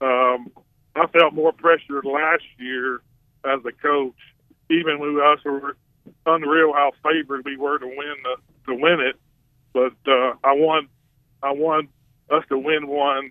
um, 0.00 0.52
I 0.94 1.06
felt 1.08 1.34
more 1.34 1.52
pressure 1.52 2.02
last 2.04 2.44
year 2.58 3.00
as 3.44 3.60
a 3.64 3.72
coach, 3.72 4.14
even 4.70 5.00
when 5.00 5.18
us 5.20 5.40
were 5.44 5.76
unreal 6.26 6.72
how 6.72 6.92
favored 7.02 7.44
we 7.44 7.56
were 7.56 7.78
to 7.78 7.86
win 7.86 8.16
the 8.22 8.36
to 8.66 8.74
win 8.74 9.00
it. 9.00 9.16
but 9.72 9.92
uh, 10.06 10.34
I 10.44 10.52
want 10.52 10.88
I 11.42 11.52
want 11.52 11.90
us 12.30 12.44
to 12.48 12.58
win 12.58 12.86
one. 12.86 13.30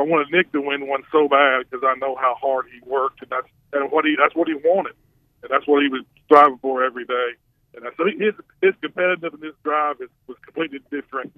I 0.00 0.04
wanted 0.04 0.32
Nick 0.32 0.50
to 0.52 0.60
win 0.60 0.88
one 0.88 1.02
so 1.12 1.28
bad 1.28 1.64
because 1.68 1.84
I 1.86 1.94
know 1.98 2.16
how 2.16 2.34
hard 2.40 2.66
he 2.72 2.80
worked, 2.88 3.20
and 3.20 3.30
that's 3.30 3.46
and 3.72 3.90
what 3.90 4.04
he 4.04 4.16
that's 4.18 4.34
what 4.34 4.48
he 4.48 4.54
wanted, 4.54 4.94
and 5.42 5.50
that's 5.50 5.66
what 5.66 5.82
he 5.82 5.88
was 5.88 6.02
striving 6.24 6.58
for 6.58 6.82
every 6.82 7.04
day. 7.04 7.30
And 7.74 7.84
so 7.96 8.04
his 8.06 8.34
his 8.62 8.74
competitiveness 8.82 9.34
and 9.34 9.42
his 9.42 9.54
drive 9.62 9.96
is, 10.00 10.08
was 10.26 10.36
completely 10.44 10.80
different 10.90 11.32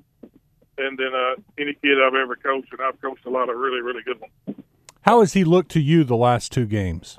than 0.76 0.96
than 0.96 1.12
uh, 1.14 1.34
any 1.58 1.74
kid 1.74 1.98
I've 2.04 2.14
ever 2.14 2.36
coached, 2.36 2.72
and 2.72 2.80
I've 2.80 3.00
coached 3.00 3.26
a 3.26 3.30
lot 3.30 3.48
of 3.48 3.56
really 3.56 3.80
really 3.80 4.02
good 4.02 4.20
ones. 4.20 4.58
How 5.02 5.20
has 5.20 5.32
he 5.32 5.44
looked 5.44 5.70
to 5.72 5.80
you 5.80 6.04
the 6.04 6.16
last 6.16 6.52
two 6.52 6.66
games? 6.66 7.18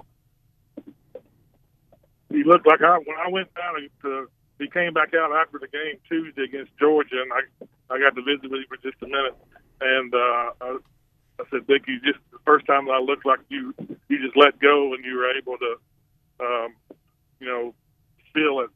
He 2.29 2.43
looked 2.43 2.65
like 2.65 2.81
I 2.81 2.97
when 2.97 3.17
I 3.17 3.29
went 3.29 3.53
down 3.55 3.75
to 4.03 4.27
he 4.57 4.69
came 4.69 4.93
back 4.93 5.13
out 5.13 5.31
after 5.33 5.59
the 5.59 5.67
game 5.67 5.99
Tuesday 6.07 6.43
against 6.43 6.71
Georgia, 6.79 7.21
and 7.21 7.31
I 7.33 7.93
I 7.93 7.99
got 7.99 8.15
to 8.15 8.21
visit 8.21 8.49
with 8.49 8.61
him 8.61 8.65
for 8.69 8.77
just 8.77 9.01
a 9.03 9.07
minute, 9.07 9.35
and 9.81 10.13
uh, 10.13 10.77
I, 11.39 11.43
said, 11.51 11.67
Nick, 11.67 11.87
you 11.87 11.99
just 12.01 12.19
the 12.31 12.39
first 12.45 12.65
time 12.65 12.89
I 12.89 12.99
looked 12.99 13.25
like 13.25 13.39
you 13.49 13.73
you 14.07 14.23
just 14.23 14.37
let 14.37 14.59
go 14.59 14.93
and 14.93 15.03
you 15.03 15.15
were 15.15 15.31
able 15.31 15.57
to, 15.57 15.75
um, 16.39 16.75
you 17.39 17.47
know, 17.47 17.73
feel 18.33 18.61
it, 18.61 18.69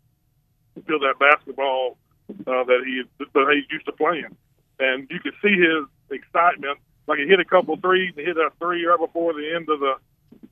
feel 0.86 1.00
that 1.00 1.20
basketball 1.20 1.98
uh, 2.30 2.64
that 2.64 2.82
he 2.86 3.04
that 3.20 3.54
he's 3.54 3.72
used 3.72 3.86
to 3.86 3.92
playing, 3.94 4.36
and 4.80 5.08
you 5.10 5.20
could 5.20 5.36
see 5.42 5.56
his 5.56 5.86
excitement. 6.12 6.80
Like 7.08 7.20
he 7.20 7.28
hit 7.28 7.40
a 7.40 7.46
couple 7.46 7.76
threes, 7.78 8.14
and 8.18 8.26
hit 8.26 8.38
a 8.38 8.52
three 8.60 8.86
right 8.86 9.00
before 9.00 9.34
the 9.34 9.54
end 9.56 9.68
of 9.70 9.80
the, 9.80 9.96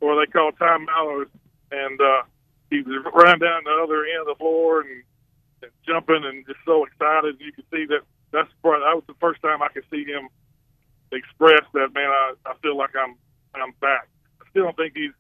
or 0.02 0.20
they 0.20 0.32
call 0.32 0.52
timeout, 0.54 1.28
and 1.72 2.02
uh, 2.02 2.24
he 2.70 2.82
was 2.82 3.04
running 3.14 3.40
down 3.40 3.64
the 3.64 3.82
other 3.84 4.06
end 4.06 4.22
of 4.22 4.28
the 4.28 4.36
floor 4.36 4.82
and, 4.82 5.04
and 5.62 5.72
jumping 5.86 6.24
and 6.26 6.46
just 6.48 6.60
so 6.66 6.86
excited. 6.86 7.38
You 7.40 7.52
could 7.52 7.66
see 7.72 7.86
that 7.86 8.02
that's 8.32 8.50
part, 8.62 8.80
that 8.80 8.96
was 8.96 9.04
the 9.08 9.16
first 9.20 9.42
time 9.42 9.62
I 9.62 9.70
could 9.70 9.86
see 9.92 10.04
him 10.04 10.30
express 11.12 11.62
that 11.74 11.94
man. 11.94 12.10
I, 12.10 12.34
I 12.46 12.54
feel 12.62 12.78
like 12.78 12.92
I'm 12.96 13.16
I'm 13.56 13.74
back. 13.82 14.08
I 14.42 14.50
still 14.50 14.64
don't 14.64 14.78
think 14.78 14.94
he's 14.96 15.12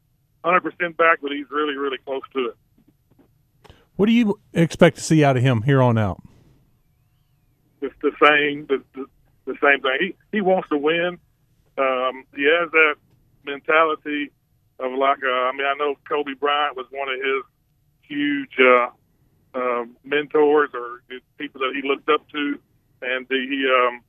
100 0.41 0.61
percent 0.61 0.97
back, 0.97 1.19
but 1.21 1.31
he's 1.31 1.49
really 1.49 1.75
really 1.75 1.97
close 2.05 2.23
to 2.33 2.49
it. 2.49 2.57
What 3.95 4.05
do 4.05 4.11
you 4.11 4.39
expect 4.53 4.97
to 4.97 5.03
see 5.03 5.23
out 5.23 5.37
of 5.37 5.43
him 5.43 5.63
here 5.63 5.81
on 5.81 5.97
out? 5.97 6.21
It's 7.81 7.95
the 8.01 8.11
same 8.21 8.65
the, 8.67 8.83
the, 8.93 9.05
the 9.45 9.55
same 9.61 9.81
thing. 9.81 9.97
He 9.99 10.15
he 10.37 10.41
wants 10.41 10.69
to 10.69 10.77
win. 10.77 11.17
Um, 11.77 12.23
he 12.35 12.43
has 12.43 12.71
that 12.71 12.95
mentality 13.43 14.31
of 14.79 14.91
like 14.93 15.19
uh, 15.23 15.49
I 15.49 15.51
mean 15.53 15.65
I 15.65 15.75
know 15.77 15.95
Kobe 16.07 16.33
Bryant 16.39 16.75
was 16.75 16.85
one 16.91 17.07
of 17.09 17.15
his 17.15 17.43
huge 18.01 18.57
uh, 18.59 18.89
uh, 19.53 19.85
mentors 20.03 20.69
or 20.73 21.01
people 21.37 21.61
that 21.61 21.73
he 21.73 21.87
looked 21.87 22.09
up 22.09 22.27
to, 22.29 22.59
and 23.01 23.25
he 23.29 23.65
um, 23.67 24.01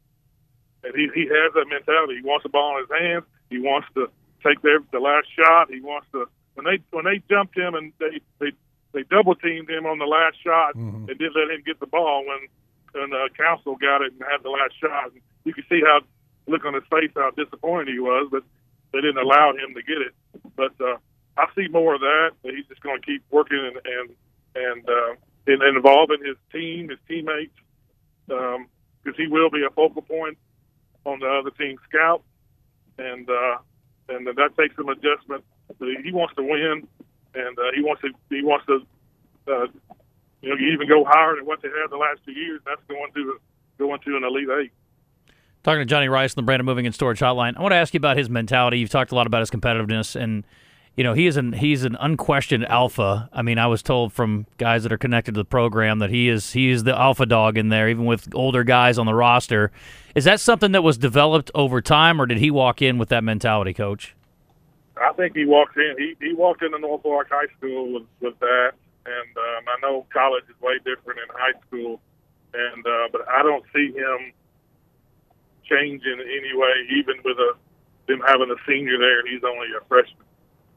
and 0.85 0.95
he 0.95 1.09
he 1.15 1.27
has 1.27 1.53
that 1.55 1.67
mentality. 1.69 2.17
He 2.17 2.27
wants 2.27 2.43
the 2.43 2.49
ball 2.49 2.79
in 2.79 2.87
his 2.87 2.93
hands. 2.99 3.25
He 3.51 3.59
wants 3.59 3.89
to 3.95 4.11
take 4.47 4.63
their 4.63 4.81
the 4.93 5.01
last 5.01 5.27
shot. 5.35 5.71
He 5.71 5.81
wants 5.81 6.07
to 6.13 6.27
when 6.55 6.67
they 6.67 6.79
when 6.91 7.05
they 7.05 7.23
jumped 7.29 7.57
him 7.57 7.75
and 7.75 7.93
they 7.99 8.21
they 8.39 8.53
they 8.93 9.03
double 9.05 9.35
teamed 9.35 9.71
him 9.71 9.87
on 9.87 9.99
the 9.99 10.07
last 10.07 10.37
shot 10.43 10.75
mm-hmm. 10.75 11.09
and 11.09 11.19
didn't 11.19 11.37
let 11.37 11.51
him 11.51 11.63
get 11.65 11.81
the 11.81 11.87
ball 11.87 12.25
when 12.27 12.49
when 12.93 13.13
uh, 13.13 13.29
Council 13.37 13.77
got 13.77 14.03
it 14.03 14.13
and 14.13 14.23
had 14.23 14.43
the 14.43 14.51
last 14.51 14.75
shot. 14.81 15.13
And 15.13 15.21
you 15.45 15.53
can 15.53 15.65
see 15.69 15.81
how 15.85 16.01
look 16.47 16.65
on 16.65 16.75
his 16.75 16.85
face 16.91 17.11
how 17.15 17.31
disappointed 17.31 17.89
he 17.89 18.01
was, 18.01 18.29
but 18.31 18.43
they 18.93 19.01
didn't 19.01 19.19
allow 19.19 19.53
him 19.53 19.75
to 19.75 19.83
get 19.83 19.99
it. 19.99 20.15
But 20.57 20.73
uh, 20.81 20.97
I 21.37 21.47
see 21.55 21.69
more 21.69 21.95
of 21.95 22.01
that. 22.01 22.31
That 22.43 22.55
he's 22.55 22.67
just 22.67 22.83
going 22.83 23.01
to 23.01 23.07
keep 23.07 23.23
working 23.31 23.59
and 23.59 23.77
and 23.85 24.11
and, 24.55 24.89
uh, 24.89 25.15
and, 25.47 25.63
and 25.63 25.77
involving 25.77 26.25
his 26.25 26.37
team, 26.51 26.89
his 26.89 26.99
teammates, 27.07 27.55
because 28.27 28.57
um, 28.57 29.15
he 29.17 29.27
will 29.29 29.51
be 29.51 29.63
a 29.65 29.71
focal 29.71 30.03
point 30.03 30.37
on 31.09 31.21
the 31.21 31.27
other 31.27 31.51
team's 31.51 31.81
scout, 31.89 32.23
and 32.99 33.29
uh, 33.29 33.59
and 34.09 34.27
that 34.27 34.51
takes 34.59 34.77
some 34.77 34.89
adjustment. 34.89 35.45
He 35.81 36.13
wants 36.13 36.35
to 36.37 36.43
win, 36.43 36.87
and 37.35 37.59
uh, 37.59 37.73
he 37.75 37.83
wants 37.83 38.03
to 38.03 38.11
he 38.31 38.43
wants 38.43 38.67
to 38.67 38.87
uh, 39.49 39.67
you 40.43 40.51
know 40.51 40.57
even 40.57 40.89
go 40.89 41.05
higher 41.05 41.37
than 41.37 41.47
what 41.47 41.63
they 41.63 41.69
had 41.69 41.91
the 41.91 41.97
last 41.97 42.21
two 42.25 42.33
years. 42.33 42.61
That's 42.67 42.83
going 42.89 43.13
to 43.15 43.41
going 43.79 44.01
to 44.01 44.17
an 44.17 44.25
elite 44.25 44.49
eight. 44.61 44.73
Talking 45.65 45.81
to 45.81 45.87
Johnny 45.87 46.09
Rice 46.09 46.33
on 46.33 46.43
the 46.43 46.47
Brandon 46.47 46.67
Moving 46.67 46.87
and 46.87 46.95
Storage 46.95 47.19
Hotline. 47.19 47.57
I 47.57 47.63
want 47.63 47.73
to 47.73 47.77
ask 47.77 47.93
you 47.93 47.99
about 47.99 48.17
his 48.17 48.31
mentality. 48.31 48.79
You've 48.79 48.91
talked 48.91 49.13
a 49.13 49.15
lot 49.15 49.27
about 49.27 49.41
his 49.41 49.51
competitiveness, 49.51 50.15
and 50.15 50.45
you 50.99 51.05
know 51.05 51.13
he 51.13 51.29
is 51.29 51.37
an 51.37 51.53
he's 51.53 51.85
an 51.85 51.97
unquestioned 52.01 52.67
alpha. 52.67 53.31
I 53.33 53.43
mean, 53.43 53.57
I 53.57 53.69
was 53.69 53.85
told 53.85 54.13
from 54.13 54.47
guys 54.57 54.83
that 54.83 54.93
are 54.93 54.99
connected 54.99 55.37
to 55.37 55.41
the 55.41 55.45
program 55.45 56.01
that 56.01 56.11
he 56.11 56.29
is 56.29 56.53
he 56.53 56.71
is 56.71 56.83
the 56.83 56.99
alpha 56.99 57.25
dog 57.25 57.57
in 57.57 57.69
there, 57.69 57.89
even 57.89 58.05
with 58.05 58.35
older 58.35 58.65
guys 58.65 58.99
on 58.99 59.07
the 59.07 59.15
roster. 59.15 59.71
Is 60.17 60.25
that 60.25 60.41
something 60.41 60.73
that 60.73 60.83
was 60.83 60.99
developed 60.99 61.53
over 61.55 61.81
time, 61.81 62.21
or 62.21 62.27
did 62.27 62.39
he 62.39 62.51
walk 62.51 62.83
in 62.83 62.99
with 62.99 63.11
that 63.11 63.23
mentality, 63.23 63.73
Coach? 63.73 64.17
I 65.01 65.13
think 65.13 65.37
he 65.37 65.45
walked 65.45 65.77
in. 65.77 65.95
He 65.99 66.17
he 66.21 66.35
walked 66.35 66.65
into 66.65 66.81
Norfolk 66.81 67.29
High 67.31 67.47
School 67.57 67.95
with, 67.95 68.07
with 68.21 68.39
that, 68.41 68.73
and 69.07 69.37
um, 69.37 69.65
I 69.69 69.81
know 69.81 70.05
college 70.13 70.43
is 70.51 70.61
way 70.61 70.79
different 70.79 71.21
in 71.21 71.29
high 71.33 71.61
school, 71.69 72.01
and 72.53 72.85
uh, 72.85 73.09
but 73.13 73.21
I 73.29 73.45
don't 73.45 73.65
see 73.73 73.93
him 73.93 74.33
change 75.65 76.03
in 76.03 76.19
any 76.19 76.59
way, 76.59 76.75
even 76.99 77.23
with 77.25 77.39
a 77.39 77.53
them 78.09 78.21
having 78.27 78.51
a 78.51 78.57
senior 78.67 78.99
there 78.99 79.21
and 79.21 79.29
he's 79.29 79.45
only 79.45 79.69
a 79.81 79.85
freshman. 79.87 80.28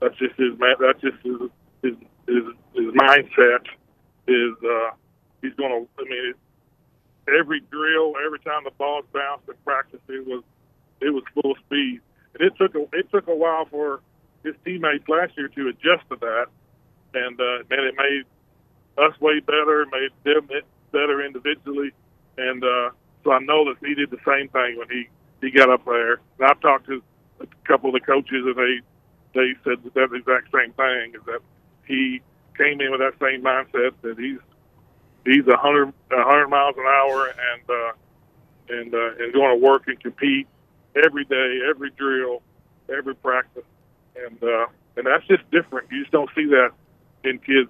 That's 0.02 0.18
just 0.18 0.36
his 0.36 0.54
that's 0.60 1.02
just 1.02 1.18
his 1.24 1.38
his 1.84 1.94
his, 2.28 2.44
his 2.74 2.94
mindset 2.96 3.66
is 4.28 4.54
uh, 4.66 4.92
he's 5.42 5.54
going 5.54 5.72
to. 5.72 6.04
I 6.04 6.10
mean, 6.10 6.34
every 7.40 7.62
drill, 7.72 8.14
every 8.26 8.40
time 8.40 8.64
the 8.64 8.72
ball's 8.78 9.06
bounced 9.14 9.48
in 9.48 9.56
practice, 9.64 10.00
it 10.10 10.26
was 10.26 10.44
it 11.02 11.12
was 11.12 11.24
full 11.36 11.56
speed, 11.66 12.02
and 12.34 12.48
it 12.48 12.54
took 12.58 12.74
a 12.76 12.86
it 12.94 13.12
took 13.12 13.28
a 13.28 13.36
while 13.36 13.66
for 13.66 14.02
his 14.44 14.56
teammates 14.66 15.08
last 15.08 15.38
year 15.38 15.48
to 15.50 15.68
adjust 15.70 16.10
to 16.10 16.18
that, 16.20 16.48
and 17.14 17.40
uh, 17.40 17.64
man, 17.70 17.86
it 17.86 17.96
made 17.96 18.24
us 18.98 19.20
way 19.22 19.40
better, 19.40 19.86
made 19.92 20.10
them 20.24 20.50
better 20.92 21.24
individually, 21.24 21.92
and 22.38 22.64
uh, 22.64 22.90
so 23.24 23.32
I 23.32 23.40
know 23.40 23.66
that 23.66 23.76
he 23.86 23.94
did 23.94 24.10
the 24.10 24.18
same 24.26 24.50
thing 24.50 24.78
when 24.78 24.90
he 24.90 25.08
he 25.42 25.52
got 25.52 25.70
up 25.70 25.86
there. 25.86 26.14
And 26.40 26.50
I've 26.50 26.60
talked 26.60 26.88
to 26.88 27.04
a 27.40 27.46
couple 27.68 27.90
of 27.90 27.94
the 27.94 28.06
coaches, 28.06 28.46
and 28.46 28.56
they 28.56 28.82
they 29.34 29.54
said 29.64 29.78
that, 29.94 30.14
exact 30.14 30.52
same 30.54 30.74
thing 30.74 31.14
is 31.16 31.22
that 31.26 31.40
he 31.86 32.22
came 32.58 32.82
in 32.82 32.92
with 32.92 33.00
that 33.00 33.14
same 33.20 33.42
mindset 33.42 33.94
that 34.02 34.18
he's 34.18 34.40
he's 35.26 35.48
a 35.48 35.58
hundred 35.58 35.94
a 36.12 36.24
hundred 36.24 36.48
miles 36.50 36.76
an 36.78 36.86
hour 36.86 37.28
and 37.28 37.70
uh, 37.70 37.92
and 38.70 38.94
uh, 38.94 39.24
and 39.24 39.34
going 39.34 39.60
to 39.60 39.66
work 39.66 39.88
and 39.88 40.00
compete 40.00 40.48
every 40.96 41.26
day, 41.26 41.60
every 41.70 41.92
drill, 41.92 42.42
every 42.90 43.16
practice, 43.16 43.64
and 44.16 44.42
uh, 44.44 44.66
and 44.98 45.06
that's 45.06 45.26
just 45.28 45.50
different. 45.52 45.92
You 45.92 46.02
just 46.02 46.12
don't 46.12 46.30
see 46.36 46.46
that 46.46 46.72
in 47.24 47.40
kids 47.40 47.70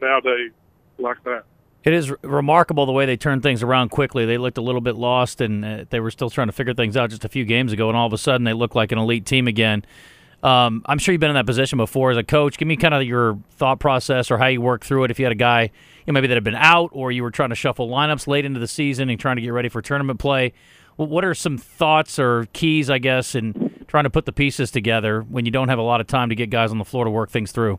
nowadays 0.00 0.52
like 0.98 1.22
that. 1.24 1.44
It 1.82 1.94
is 1.94 2.12
remarkable 2.22 2.84
the 2.84 2.92
way 2.92 3.06
they 3.06 3.16
turn 3.16 3.40
things 3.40 3.62
around 3.62 3.88
quickly. 3.88 4.26
They 4.26 4.36
looked 4.36 4.58
a 4.58 4.62
little 4.62 4.82
bit 4.82 4.96
lost, 4.96 5.40
and 5.40 5.64
uh, 5.64 5.84
they 5.88 6.00
were 6.00 6.10
still 6.10 6.28
trying 6.28 6.48
to 6.48 6.52
figure 6.52 6.74
things 6.74 6.96
out 6.96 7.08
just 7.08 7.24
a 7.24 7.28
few 7.28 7.44
games 7.44 7.72
ago, 7.72 7.88
and 7.88 7.96
all 7.96 8.06
of 8.06 8.12
a 8.12 8.18
sudden 8.18 8.44
they 8.44 8.52
look 8.52 8.74
like 8.74 8.92
an 8.92 8.98
elite 8.98 9.24
team 9.24 9.48
again. 9.48 9.84
Um, 10.42 10.82
I'm 10.86 10.98
sure 10.98 11.12
you've 11.12 11.20
been 11.20 11.30
in 11.30 11.34
that 11.34 11.46
position 11.46 11.76
before 11.76 12.10
as 12.10 12.16
a 12.16 12.22
coach. 12.22 12.56
Give 12.56 12.66
me 12.66 12.76
kind 12.76 12.94
of 12.94 13.02
your 13.02 13.38
thought 13.50 13.78
process 13.78 14.30
or 14.30 14.38
how 14.38 14.46
you 14.46 14.60
work 14.60 14.84
through 14.84 15.04
it. 15.04 15.10
If 15.10 15.18
you 15.18 15.24
had 15.26 15.32
a 15.32 15.36
guy, 15.36 15.62
you 15.64 15.70
know, 16.06 16.14
maybe 16.14 16.28
that 16.28 16.34
had 16.34 16.44
been 16.44 16.54
out, 16.54 16.90
or 16.92 17.12
you 17.12 17.22
were 17.22 17.30
trying 17.30 17.50
to 17.50 17.54
shuffle 17.54 17.88
lineups 17.88 18.26
late 18.26 18.44
into 18.44 18.58
the 18.58 18.68
season 18.68 19.10
and 19.10 19.20
trying 19.20 19.36
to 19.36 19.42
get 19.42 19.50
ready 19.50 19.68
for 19.68 19.82
tournament 19.82 20.18
play. 20.18 20.52
what 20.96 21.24
are 21.24 21.34
some 21.34 21.58
thoughts 21.58 22.18
or 22.18 22.46
keys, 22.52 22.88
I 22.88 22.98
guess, 22.98 23.34
in 23.34 23.84
trying 23.86 24.04
to 24.04 24.10
put 24.10 24.24
the 24.24 24.32
pieces 24.32 24.70
together 24.70 25.22
when 25.22 25.44
you 25.44 25.50
don't 25.50 25.68
have 25.68 25.78
a 25.78 25.82
lot 25.82 26.00
of 26.00 26.06
time 26.06 26.30
to 26.30 26.34
get 26.34 26.48
guys 26.48 26.70
on 26.70 26.78
the 26.78 26.84
floor 26.84 27.04
to 27.04 27.10
work 27.10 27.30
things 27.30 27.52
through? 27.52 27.78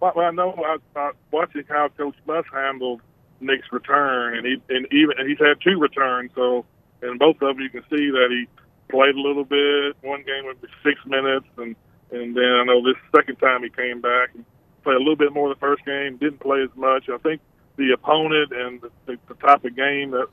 Well, 0.00 0.12
I 0.16 0.30
know 0.30 0.54
I, 0.56 0.76
I 0.98 1.10
watching 1.32 1.64
how 1.68 1.88
Coach 1.96 2.14
Muss 2.26 2.44
handled 2.52 3.00
Nick's 3.40 3.66
return, 3.72 4.36
and 4.36 4.46
he 4.46 4.56
and 4.68 4.86
even 4.92 5.18
and 5.18 5.28
he's 5.28 5.38
had 5.38 5.60
two 5.60 5.78
returns. 5.78 6.30
So, 6.34 6.64
in 7.02 7.18
both 7.18 7.36
of 7.36 7.56
them, 7.56 7.60
you 7.60 7.70
can 7.70 7.82
see 7.90 8.10
that 8.10 8.28
he 8.30 8.46
played 8.88 9.14
a 9.14 9.20
little 9.20 9.44
bit. 9.44 9.96
One 10.02 10.22
game 10.22 10.44
was 10.44 10.56
six 10.82 10.98
minutes, 11.06 11.46
and 11.56 11.76
and 12.10 12.36
then 12.36 12.44
I 12.44 12.64
know 12.64 12.82
this 12.82 12.96
second 13.14 13.36
time 13.36 13.62
he 13.62 13.70
came 13.70 14.00
back 14.00 14.30
and 14.34 14.44
played 14.82 14.96
a 14.96 14.98
little 14.98 15.16
bit 15.16 15.32
more 15.32 15.48
the 15.48 15.60
first 15.60 15.84
game. 15.84 16.16
Didn't 16.16 16.40
play 16.40 16.62
as 16.62 16.74
much. 16.74 17.08
I 17.08 17.18
think 17.18 17.40
the 17.76 17.92
opponent 17.92 18.52
and 18.52 18.80
the, 18.80 18.90
the, 19.06 19.18
the 19.28 19.34
type 19.34 19.64
of 19.64 19.76
game 19.76 20.10
that 20.12 20.28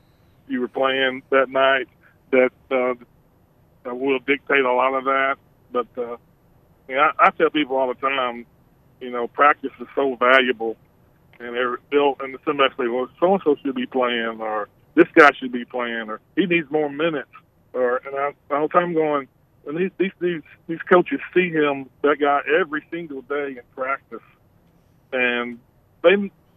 you 0.48 0.60
were 0.60 0.68
playing 0.68 1.22
that 1.30 1.50
night 1.50 1.88
that 2.30 2.50
uh, 2.70 3.94
will 3.94 4.18
dictate 4.20 4.64
a 4.64 4.72
lot 4.72 4.94
of 4.94 5.04
that. 5.04 5.36
But 5.70 5.86
uh, 5.98 6.16
you 6.88 6.96
know, 6.96 7.10
I, 7.18 7.26
I 7.26 7.30
tell 7.30 7.50
people 7.50 7.76
all 7.76 7.88
the 7.88 8.00
time 8.00 8.46
you 9.00 9.10
know, 9.10 9.28
practice 9.28 9.72
is 9.80 9.86
so 9.94 10.16
valuable. 10.16 10.76
And 11.38 11.54
they're 11.54 11.78
still, 11.88 12.16
and 12.20 12.36
somebody 12.44 12.74
say, 12.78 12.88
well, 12.88 13.08
so 13.20 13.34
and 13.34 13.42
so 13.44 13.56
should 13.62 13.74
be 13.74 13.86
playing, 13.86 14.38
or 14.40 14.68
this 14.94 15.06
guy 15.14 15.30
should 15.38 15.52
be 15.52 15.66
playing, 15.66 16.08
or 16.08 16.20
he 16.34 16.46
needs 16.46 16.70
more 16.70 16.88
minutes, 16.88 17.30
or 17.76 18.00
and 18.06 18.16
I, 18.16 18.32
the 18.48 18.56
whole 18.56 18.68
time 18.68 18.94
going, 18.94 19.28
and 19.66 19.76
these 19.76 19.90
these 19.98 20.12
these 20.20 20.42
these 20.66 20.78
coaches 20.90 21.20
see 21.34 21.50
him 21.50 21.88
that 22.02 22.16
guy 22.20 22.40
every 22.58 22.84
single 22.90 23.22
day 23.22 23.50
in 23.50 23.62
practice, 23.74 24.24
and 25.12 25.58
they 26.02 26.16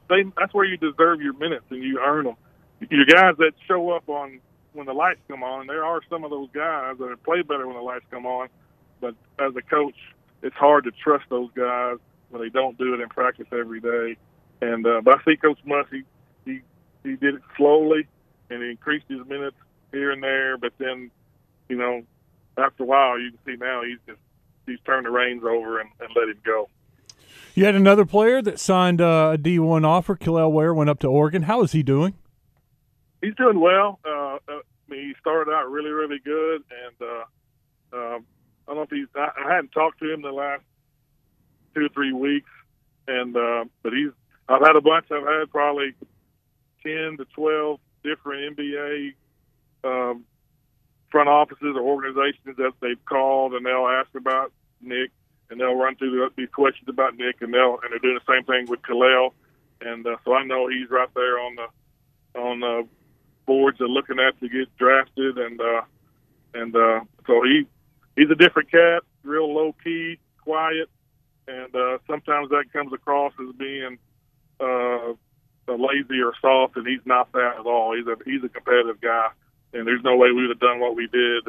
they 0.10 0.24
that's 0.38 0.54
where 0.54 0.66
you 0.66 0.78
deserve 0.78 1.22
your 1.22 1.34
minutes 1.34 1.66
and 1.70 1.84
you 1.84 2.00
earn 2.00 2.26
them. 2.26 2.36
your 2.90 3.06
guys 3.06 3.36
that 3.38 3.52
show 3.68 3.92
up 3.92 4.08
on 4.08 4.40
when 4.74 4.86
the 4.86 4.94
lights 4.94 5.20
come 5.28 5.44
on. 5.44 5.68
There 5.68 5.84
are 5.84 6.00
some 6.10 6.24
of 6.24 6.32
those 6.32 6.50
guys 6.54 6.96
that 7.00 7.24
play 7.24 7.42
better 7.42 7.68
when 7.68 7.76
the 7.76 7.84
lights 7.84 8.06
come 8.10 8.26
on, 8.26 8.48
but 9.02 9.14
as 9.40 9.54
a 9.58 9.62
coach, 9.62 9.96
it's 10.42 10.56
hard 10.56 10.86
to 10.86 10.92
trust 10.92 11.26
those 11.30 11.50
guys 11.54 11.98
when 12.30 12.42
they 12.42 12.50
don't 12.50 12.78
do 12.78 12.94
it 12.94 13.02
in 13.02 13.10
practice 13.10 13.48
every 13.52 13.82
day. 13.82 14.16
And 14.62 14.86
uh, 14.88 15.02
but 15.04 15.20
I 15.20 15.24
see 15.26 15.36
Coach 15.36 15.60
Mussey, 15.66 16.06
he 16.46 16.62
he 17.04 17.18
did 17.18 17.36
it 17.36 17.42
slowly, 17.58 18.08
and 18.50 18.64
he 18.64 18.70
increased 18.70 19.06
his 19.10 19.26
minutes 19.28 19.58
here 19.92 20.12
and 20.12 20.22
there. 20.22 20.58
But 20.58 20.74
then, 20.78 21.12
you 21.68 21.78
know, 21.78 22.04
after 22.58 22.84
a 22.84 22.86
while, 22.86 23.20
you 23.20 23.32
can 23.32 23.40
see 23.46 23.58
now 23.58 23.82
he's 23.84 24.00
just 24.08 24.20
he's 24.66 24.80
turned 24.86 25.06
the 25.06 25.12
reins 25.12 25.44
over 25.44 25.80
and, 25.80 25.90
and 26.00 26.10
let 26.16 26.30
him 26.30 26.40
go. 26.46 26.70
You 27.56 27.66
had 27.66 27.76
another 27.76 28.06
player 28.06 28.42
that 28.42 28.60
signed 28.60 29.02
uh, 29.02 29.32
a 29.34 29.38
D1 29.38 29.86
offer. 29.86 30.16
Kel'el 30.16 30.52
Ware 30.52 30.74
went 30.74 30.90
up 30.90 31.00
to 31.00 31.08
Oregon. 31.08 31.44
How 31.44 31.62
is 31.64 31.72
he 31.72 31.84
doing? 31.84 32.14
He's 33.22 33.36
doing 33.36 33.60
well. 33.60 34.00
Uh, 34.06 34.36
uh, 34.36 34.40
I 34.48 34.62
mean, 34.88 35.08
he 35.10 35.14
started 35.20 35.52
out 35.52 35.70
really, 35.70 35.90
really 35.90 36.20
good, 36.20 36.64
and 36.86 37.10
uh, 37.10 37.96
uh, 37.96 37.98
I 37.98 38.20
don't 38.68 38.76
know 38.76 38.82
if 38.84 38.90
he's. 38.90 39.08
I, 39.16 39.30
I 39.46 39.56
hadn't 39.56 39.72
talked 39.72 40.00
to 40.00 40.14
him 40.14 40.22
the 40.22 40.32
last 40.32 40.64
two 41.76 41.86
or 41.86 41.90
three 41.90 42.14
weeks, 42.14 42.50
and 43.08 43.36
uh, 43.36 43.66
but 43.84 43.94
he's. 43.94 44.12
I've 44.48 44.62
had 44.62 44.76
a 44.76 44.82
bunch. 44.82 45.08
I've 45.12 45.28
had 45.28 45.52
probably 45.52 45.94
ten 46.82 47.18
to 47.18 47.26
twelve 47.36 47.80
different 48.04 48.58
NBA 48.58 49.14
um, 49.84 50.26
front 51.12 51.30
offices 51.30 51.76
or 51.76 51.82
organizations 51.82 52.58
that 52.58 52.74
they've 52.82 53.04
called, 53.06 53.54
and 53.54 53.66
they'll 53.66 53.88
ask 53.88 54.14
about 54.16 54.52
Nick, 54.82 55.12
and 55.50 55.60
they'll 55.60 55.76
run 55.76 55.96
through 55.96 56.12
the, 56.12 56.30
these 56.36 56.50
questions 56.50 56.88
about 56.88 57.16
Nick, 57.18 57.42
and 57.42 57.54
they'll 57.54 57.80
and 57.84 57.92
they're 57.92 58.00
doing 58.00 58.20
the 58.26 58.34
same 58.34 58.44
thing 58.46 58.66
with 58.70 58.82
Kel'el, 58.82 59.34
and 59.82 60.06
uh, 60.06 60.18
so 60.26 60.34
I 60.34 60.44
know 60.44 60.68
he's 60.68 60.90
right 60.90 61.10
there 61.16 61.40
on 61.40 61.56
the 61.56 62.40
on 62.40 62.60
the 62.60 62.88
boards 63.46 63.80
they're 63.80 63.88
looking 63.88 64.20
at 64.20 64.40
to 64.40 64.50
get 64.50 64.76
drafted, 64.78 65.38
and 65.38 65.60
uh, 65.60 65.82
and 66.54 66.76
uh, 66.76 67.02
so 67.26 67.42
he 67.44 67.66
he's 68.16 68.30
a 68.30 68.36
different 68.36 68.72
cat, 68.72 69.04
real 69.24 69.54
low 69.54 69.76
key, 69.84 70.20
quiet, 70.44 70.90
and 71.48 71.76
uh, 71.76 71.98
sometimes 72.08 72.50
that 72.50 72.66
comes 72.72 72.94
across 72.94 73.34
as 73.40 73.56
being 73.56 73.98
uh, 74.60 75.14
lazy 75.68 76.22
or 76.22 76.34
soft, 76.42 76.78
and 76.78 76.88
he's 76.88 77.06
not 77.06 77.32
that 77.34 77.56
at 77.60 77.66
all. 77.66 77.96
He's 77.96 78.08
a 78.08 78.16
he's 78.26 78.44
a 78.44 78.50
competitive 78.50 79.02
guy, 79.02 79.30
and 79.74 79.88
there's 79.88 80.04
no 80.04 80.16
way 80.16 80.32
we 80.32 80.48
would 80.48 80.50
have 80.50 80.60
done 80.60 80.80
what 80.80 80.96
we 80.96 81.08
did 81.08 81.48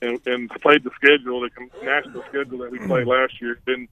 and, 0.00 0.20
and 0.26 0.50
played 0.62 0.84
the 0.84 0.90
schedule, 0.96 1.40
the 1.40 1.50
national 1.84 2.22
schedule 2.28 2.58
that 2.58 2.70
we 2.70 2.78
played 2.78 3.06
last 3.06 3.40
year, 3.40 3.58
been 3.64 3.88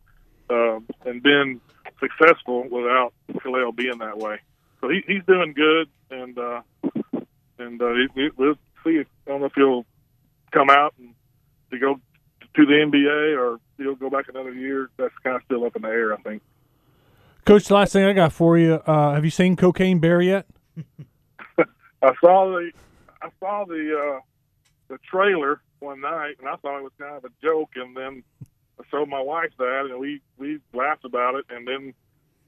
uh, 0.49 0.79
and 1.05 1.23
been 1.23 1.61
successful 2.01 2.67
without 2.71 3.13
Kel'el 3.33 3.75
being 3.75 3.99
that 3.99 4.19
way. 4.19 4.39
So 4.81 4.89
he, 4.89 5.03
he's 5.07 5.25
doing 5.27 5.53
good, 5.55 5.89
and 6.11 6.39
uh, 6.39 6.61
and 7.59 7.81
uh, 7.81 7.93
we'll 8.37 8.55
see. 8.85 8.99
If, 8.99 9.07
I 9.27 9.31
don't 9.31 9.41
know 9.41 9.47
if 9.47 9.53
he'll 9.55 9.87
come 10.53 10.71
out 10.71 10.95
and 10.99 11.15
to 11.71 11.79
go 11.79 11.95
to 12.55 12.67
the 12.67 12.73
NBA 12.73 13.39
or 13.39 13.59
he'll 13.79 13.97
go 13.97 14.11
back 14.11 14.29
another 14.29 14.53
year. 14.53 14.91
That's 14.97 15.15
kind 15.25 15.37
of 15.37 15.43
still 15.45 15.65
up 15.65 15.77
in 15.77 15.83
the 15.83 15.89
air, 15.89 16.15
I 16.15 16.19
think. 16.19 16.43
Coach, 17.45 17.67
the 17.67 17.75
last 17.75 17.93
thing 17.93 18.05
I 18.05 18.13
got 18.13 18.33
for 18.33 18.59
you: 18.59 18.75
uh, 18.75 19.15
Have 19.15 19.25
you 19.25 19.31
seen 19.31 19.57
Cocaine 19.57 19.99
Bear 19.99 20.21
yet? 20.21 20.47
I 21.59 22.13
saw 22.21 22.47
the 22.47 22.71
I 23.27 23.31
saw 23.41 23.65
the 23.65 24.17
uh, 24.17 24.21
the 24.89 24.99
trailer 25.11 25.61
one 25.81 26.01
night, 26.01 26.37
and 26.39 26.49
I 26.49 26.57
thought 26.57 26.79
it 26.79 26.83
was 26.83 26.93
kind 26.99 27.17
of 27.17 27.25
a 27.25 27.31
joke, 27.43 27.71
and 27.77 27.97
then 27.97 28.23
I 28.81 28.85
showed 28.91 29.09
my 29.09 29.21
wife 29.21 29.51
that, 29.59 29.89
and 29.91 29.99
we 30.01 30.21
we 30.39 30.61
laughed 30.73 31.05
about 31.05 31.35
it, 31.35 31.45
and 31.51 31.67
then 31.67 31.95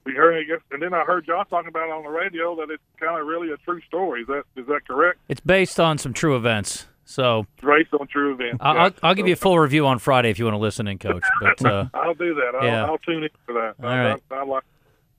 we 0.04 0.14
heard 0.14 0.37
it, 0.37 0.47
guess, 0.47 0.61
and 0.70 0.80
then 0.82 0.94
I 0.94 1.02
heard 1.04 1.26
y'all 1.26 1.44
talking 1.44 1.68
about 1.68 1.88
it 1.88 1.92
on 1.92 2.02
the 2.04 2.08
radio 2.11 2.56
that 2.56 2.70
it's 2.70 2.82
kind 2.99 3.20
of 3.20 3.26
really 3.26 3.50
a 3.50 3.56
true 3.58 3.80
story. 3.82 4.23
Is 4.23 4.26
that 4.28 4.44
is 4.56 4.66
that 4.66 4.87
correct? 4.87 5.18
It's 5.28 5.40
based 5.40 5.78
on 5.80 5.99
some 5.99 6.12
true 6.12 6.37
events. 6.37 6.87
So 7.04 7.47
based 7.62 7.94
on 7.99 8.06
true 8.06 8.35
events. 8.35 8.58
I'll, 8.61 8.75
yeah. 8.75 8.90
I'll, 9.02 9.14
give 9.14 9.26
you 9.26 9.32
a 9.32 9.37
full 9.37 9.58
review 9.58 9.87
on 9.87 9.99
Friday 9.99 10.28
if 10.28 10.38
you 10.38 10.44
want 10.44 10.56
to 10.56 10.61
listen 10.61 10.87
in, 10.87 10.99
Coach. 10.99 11.25
But 11.40 11.64
uh, 11.64 11.87
I'll 11.94 12.12
do 12.12 12.35
that. 12.35 12.52
I'll, 12.54 12.66
Yeah. 12.66 12.85
I'll 12.85 12.99
tune 12.99 13.23
in 13.23 13.30
for 13.47 13.54
that. 13.54 13.76
All 13.82 13.88
I, 13.88 14.04
right. 14.10 14.23
I, 14.30 14.34
I 14.34 14.45
like 14.45 14.62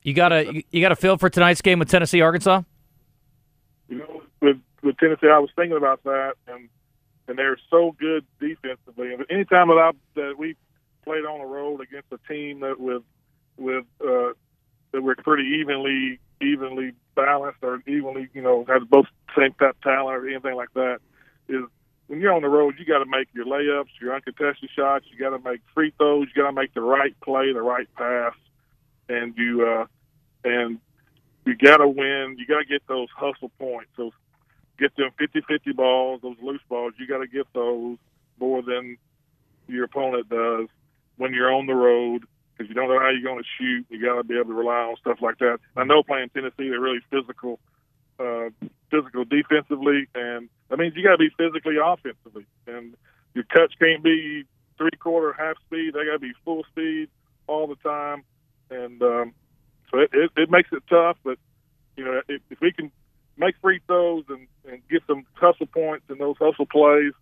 you 0.03 0.13
got 0.13 0.31
a 0.31 0.53
you- 0.53 0.63
you 0.69 0.81
got 0.81 0.91
a 0.91 0.95
feel 0.95 1.17
for 1.17 1.29
tonight's 1.29 1.61
game 1.61 1.79
with 1.79 1.89
Tennessee 1.89 2.21
Arkansas? 2.21 2.61
You 3.89 3.99
know 3.99 4.21
with 4.41 4.57
with 4.83 4.97
Tennessee. 4.97 5.27
I 5.27 5.39
was 5.39 5.49
thinking 5.55 5.77
about 5.77 6.03
that, 6.03 6.33
and 6.47 6.69
and 7.27 7.37
they're 7.37 7.57
so 7.69 7.95
good 7.99 8.25
defensively. 8.39 9.13
And 9.13 9.25
anytime 9.29 9.67
that 9.69 9.77
I 9.77 9.91
that 10.15 10.35
we 10.37 10.55
played 11.03 11.25
on 11.25 11.39
the 11.39 11.45
road 11.45 11.81
against 11.81 12.07
a 12.11 12.19
team 12.31 12.61
that 12.61 12.79
with 12.79 13.03
with 13.57 13.85
uh, 14.01 14.33
that 14.91 15.01
were 15.01 15.15
pretty 15.15 15.59
evenly 15.59 16.19
evenly 16.41 16.93
balanced 17.15 17.59
or 17.61 17.81
evenly 17.85 18.29
you 18.33 18.41
know 18.41 18.65
has 18.67 18.81
both 18.89 19.05
same 19.37 19.53
type 19.53 19.75
talent 19.83 20.15
or 20.15 20.29
anything 20.29 20.55
like 20.55 20.73
that 20.73 20.99
is 21.49 21.63
when 22.07 22.19
you're 22.19 22.33
on 22.33 22.41
the 22.41 22.49
road 22.49 22.75
you 22.79 22.85
got 22.85 22.99
to 22.99 23.05
make 23.05 23.27
your 23.33 23.45
layups, 23.45 23.89
your 24.01 24.15
uncontested 24.15 24.69
shots, 24.75 25.05
you 25.11 25.19
got 25.19 25.35
to 25.35 25.43
make 25.43 25.61
free 25.75 25.93
throws, 25.97 26.27
you 26.27 26.41
got 26.41 26.49
to 26.49 26.55
make 26.55 26.73
the 26.73 26.81
right 26.81 27.15
play, 27.21 27.53
the 27.53 27.61
right 27.61 27.87
pass, 27.95 28.33
and 29.07 29.37
you 29.37 29.67
uh, 29.67 29.85
and 30.43 30.79
you 31.49 31.55
got 31.55 31.77
to 31.77 31.87
win. 31.87 32.35
You 32.37 32.45
got 32.45 32.59
to 32.59 32.65
get 32.65 32.85
those 32.87 33.09
hustle 33.15 33.49
points. 33.59 33.89
Those 33.97 34.11
get 34.77 34.95
them 34.95 35.09
50-50 35.19 35.75
balls, 35.75 36.21
those 36.21 36.37
loose 36.41 36.61
balls. 36.69 36.93
You 36.99 37.07
got 37.07 37.19
to 37.19 37.27
get 37.27 37.47
those 37.53 37.97
more 38.39 38.61
than 38.61 38.97
your 39.67 39.85
opponent 39.85 40.29
does 40.29 40.67
when 41.17 41.33
you're 41.33 41.53
on 41.53 41.65
the 41.65 41.73
road 41.73 42.23
because 42.53 42.69
you 42.69 42.75
don't 42.75 42.87
know 42.87 42.99
how 42.99 43.09
you're 43.09 43.23
going 43.23 43.41
to 43.41 43.49
shoot. 43.57 43.85
You 43.89 44.01
got 44.01 44.15
to 44.15 44.23
be 44.23 44.35
able 44.35 44.49
to 44.49 44.53
rely 44.53 44.83
on 44.83 44.95
stuff 44.97 45.17
like 45.21 45.39
that. 45.39 45.59
I 45.75 45.83
know 45.85 46.03
playing 46.03 46.29
Tennessee, 46.29 46.69
they're 46.69 46.79
really 46.79 47.01
physical, 47.09 47.59
uh, 48.19 48.49
physical 48.91 49.25
defensively, 49.25 50.07
and 50.13 50.49
that 50.69 50.77
means 50.77 50.95
you 50.95 51.03
got 51.03 51.11
to 51.11 51.17
be 51.17 51.29
physically 51.37 51.75
offensively. 51.83 52.45
And 52.67 52.95
your 53.33 53.45
touch 53.45 53.73
can't 53.79 54.03
be 54.03 54.43
three 54.77 54.91
quarter, 54.99 55.33
half 55.33 55.57
speed. 55.67 55.93
They 55.93 56.05
got 56.05 56.13
to 56.13 56.19
be 56.19 56.33
full 56.45 56.63
speed 56.71 57.09
all 57.47 57.67
the 57.67 57.75
time, 57.75 58.23
and 58.69 59.01
um, 59.01 59.33
so 59.91 59.99
it, 59.99 60.09
it, 60.13 60.31
it 60.37 60.49
makes 60.51 60.69
it 60.71 60.83
tough. 60.89 61.17
But 61.23 61.37
you 61.97 62.05
know, 62.05 62.21
if, 62.27 62.41
if 62.49 62.59
we 62.61 62.71
can 62.71 62.91
make 63.37 63.55
free 63.61 63.79
throws 63.87 64.25
and, 64.29 64.47
and 64.69 64.81
get 64.89 65.01
some 65.07 65.25
hustle 65.33 65.65
points 65.67 66.05
in 66.09 66.17
those 66.17 66.35
hustle 66.39 66.65
plays, 66.65 67.13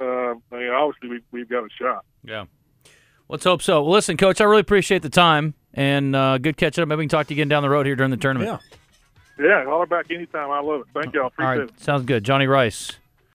uh, 0.00 0.04
I 0.04 0.34
mean, 0.52 0.70
obviously 0.70 1.08
we, 1.08 1.20
we've 1.32 1.48
got 1.48 1.64
a 1.64 1.68
shot. 1.78 2.04
Yeah. 2.24 2.44
Let's 3.28 3.44
hope 3.44 3.62
so. 3.62 3.82
Well, 3.82 3.92
listen, 3.92 4.16
Coach, 4.16 4.40
I 4.40 4.44
really 4.44 4.62
appreciate 4.62 5.02
the 5.02 5.08
time 5.10 5.54
and 5.72 6.16
uh, 6.16 6.38
good 6.38 6.56
catching 6.56 6.82
up. 6.82 6.88
Maybe 6.88 6.98
we 6.98 7.04
can 7.04 7.10
talk 7.10 7.28
to 7.28 7.34
you 7.34 7.36
again 7.38 7.48
down 7.48 7.62
the 7.62 7.70
road 7.70 7.86
here 7.86 7.94
during 7.94 8.10
the 8.10 8.16
tournament. 8.16 8.50
Yeah. 8.50 8.76
Yeah, 9.42 9.64
holler 9.64 9.86
back 9.86 10.10
anytime. 10.10 10.50
I 10.50 10.60
love 10.60 10.80
it. 10.82 10.86
Thank 10.92 11.14
y'all. 11.14 11.22
All 11.22 11.28
Appreciate 11.28 11.48
right, 11.48 11.60
it. 11.60 11.80
sounds 11.80 12.04
good. 12.04 12.24
Johnny 12.24 12.46
Rice, 12.46 12.98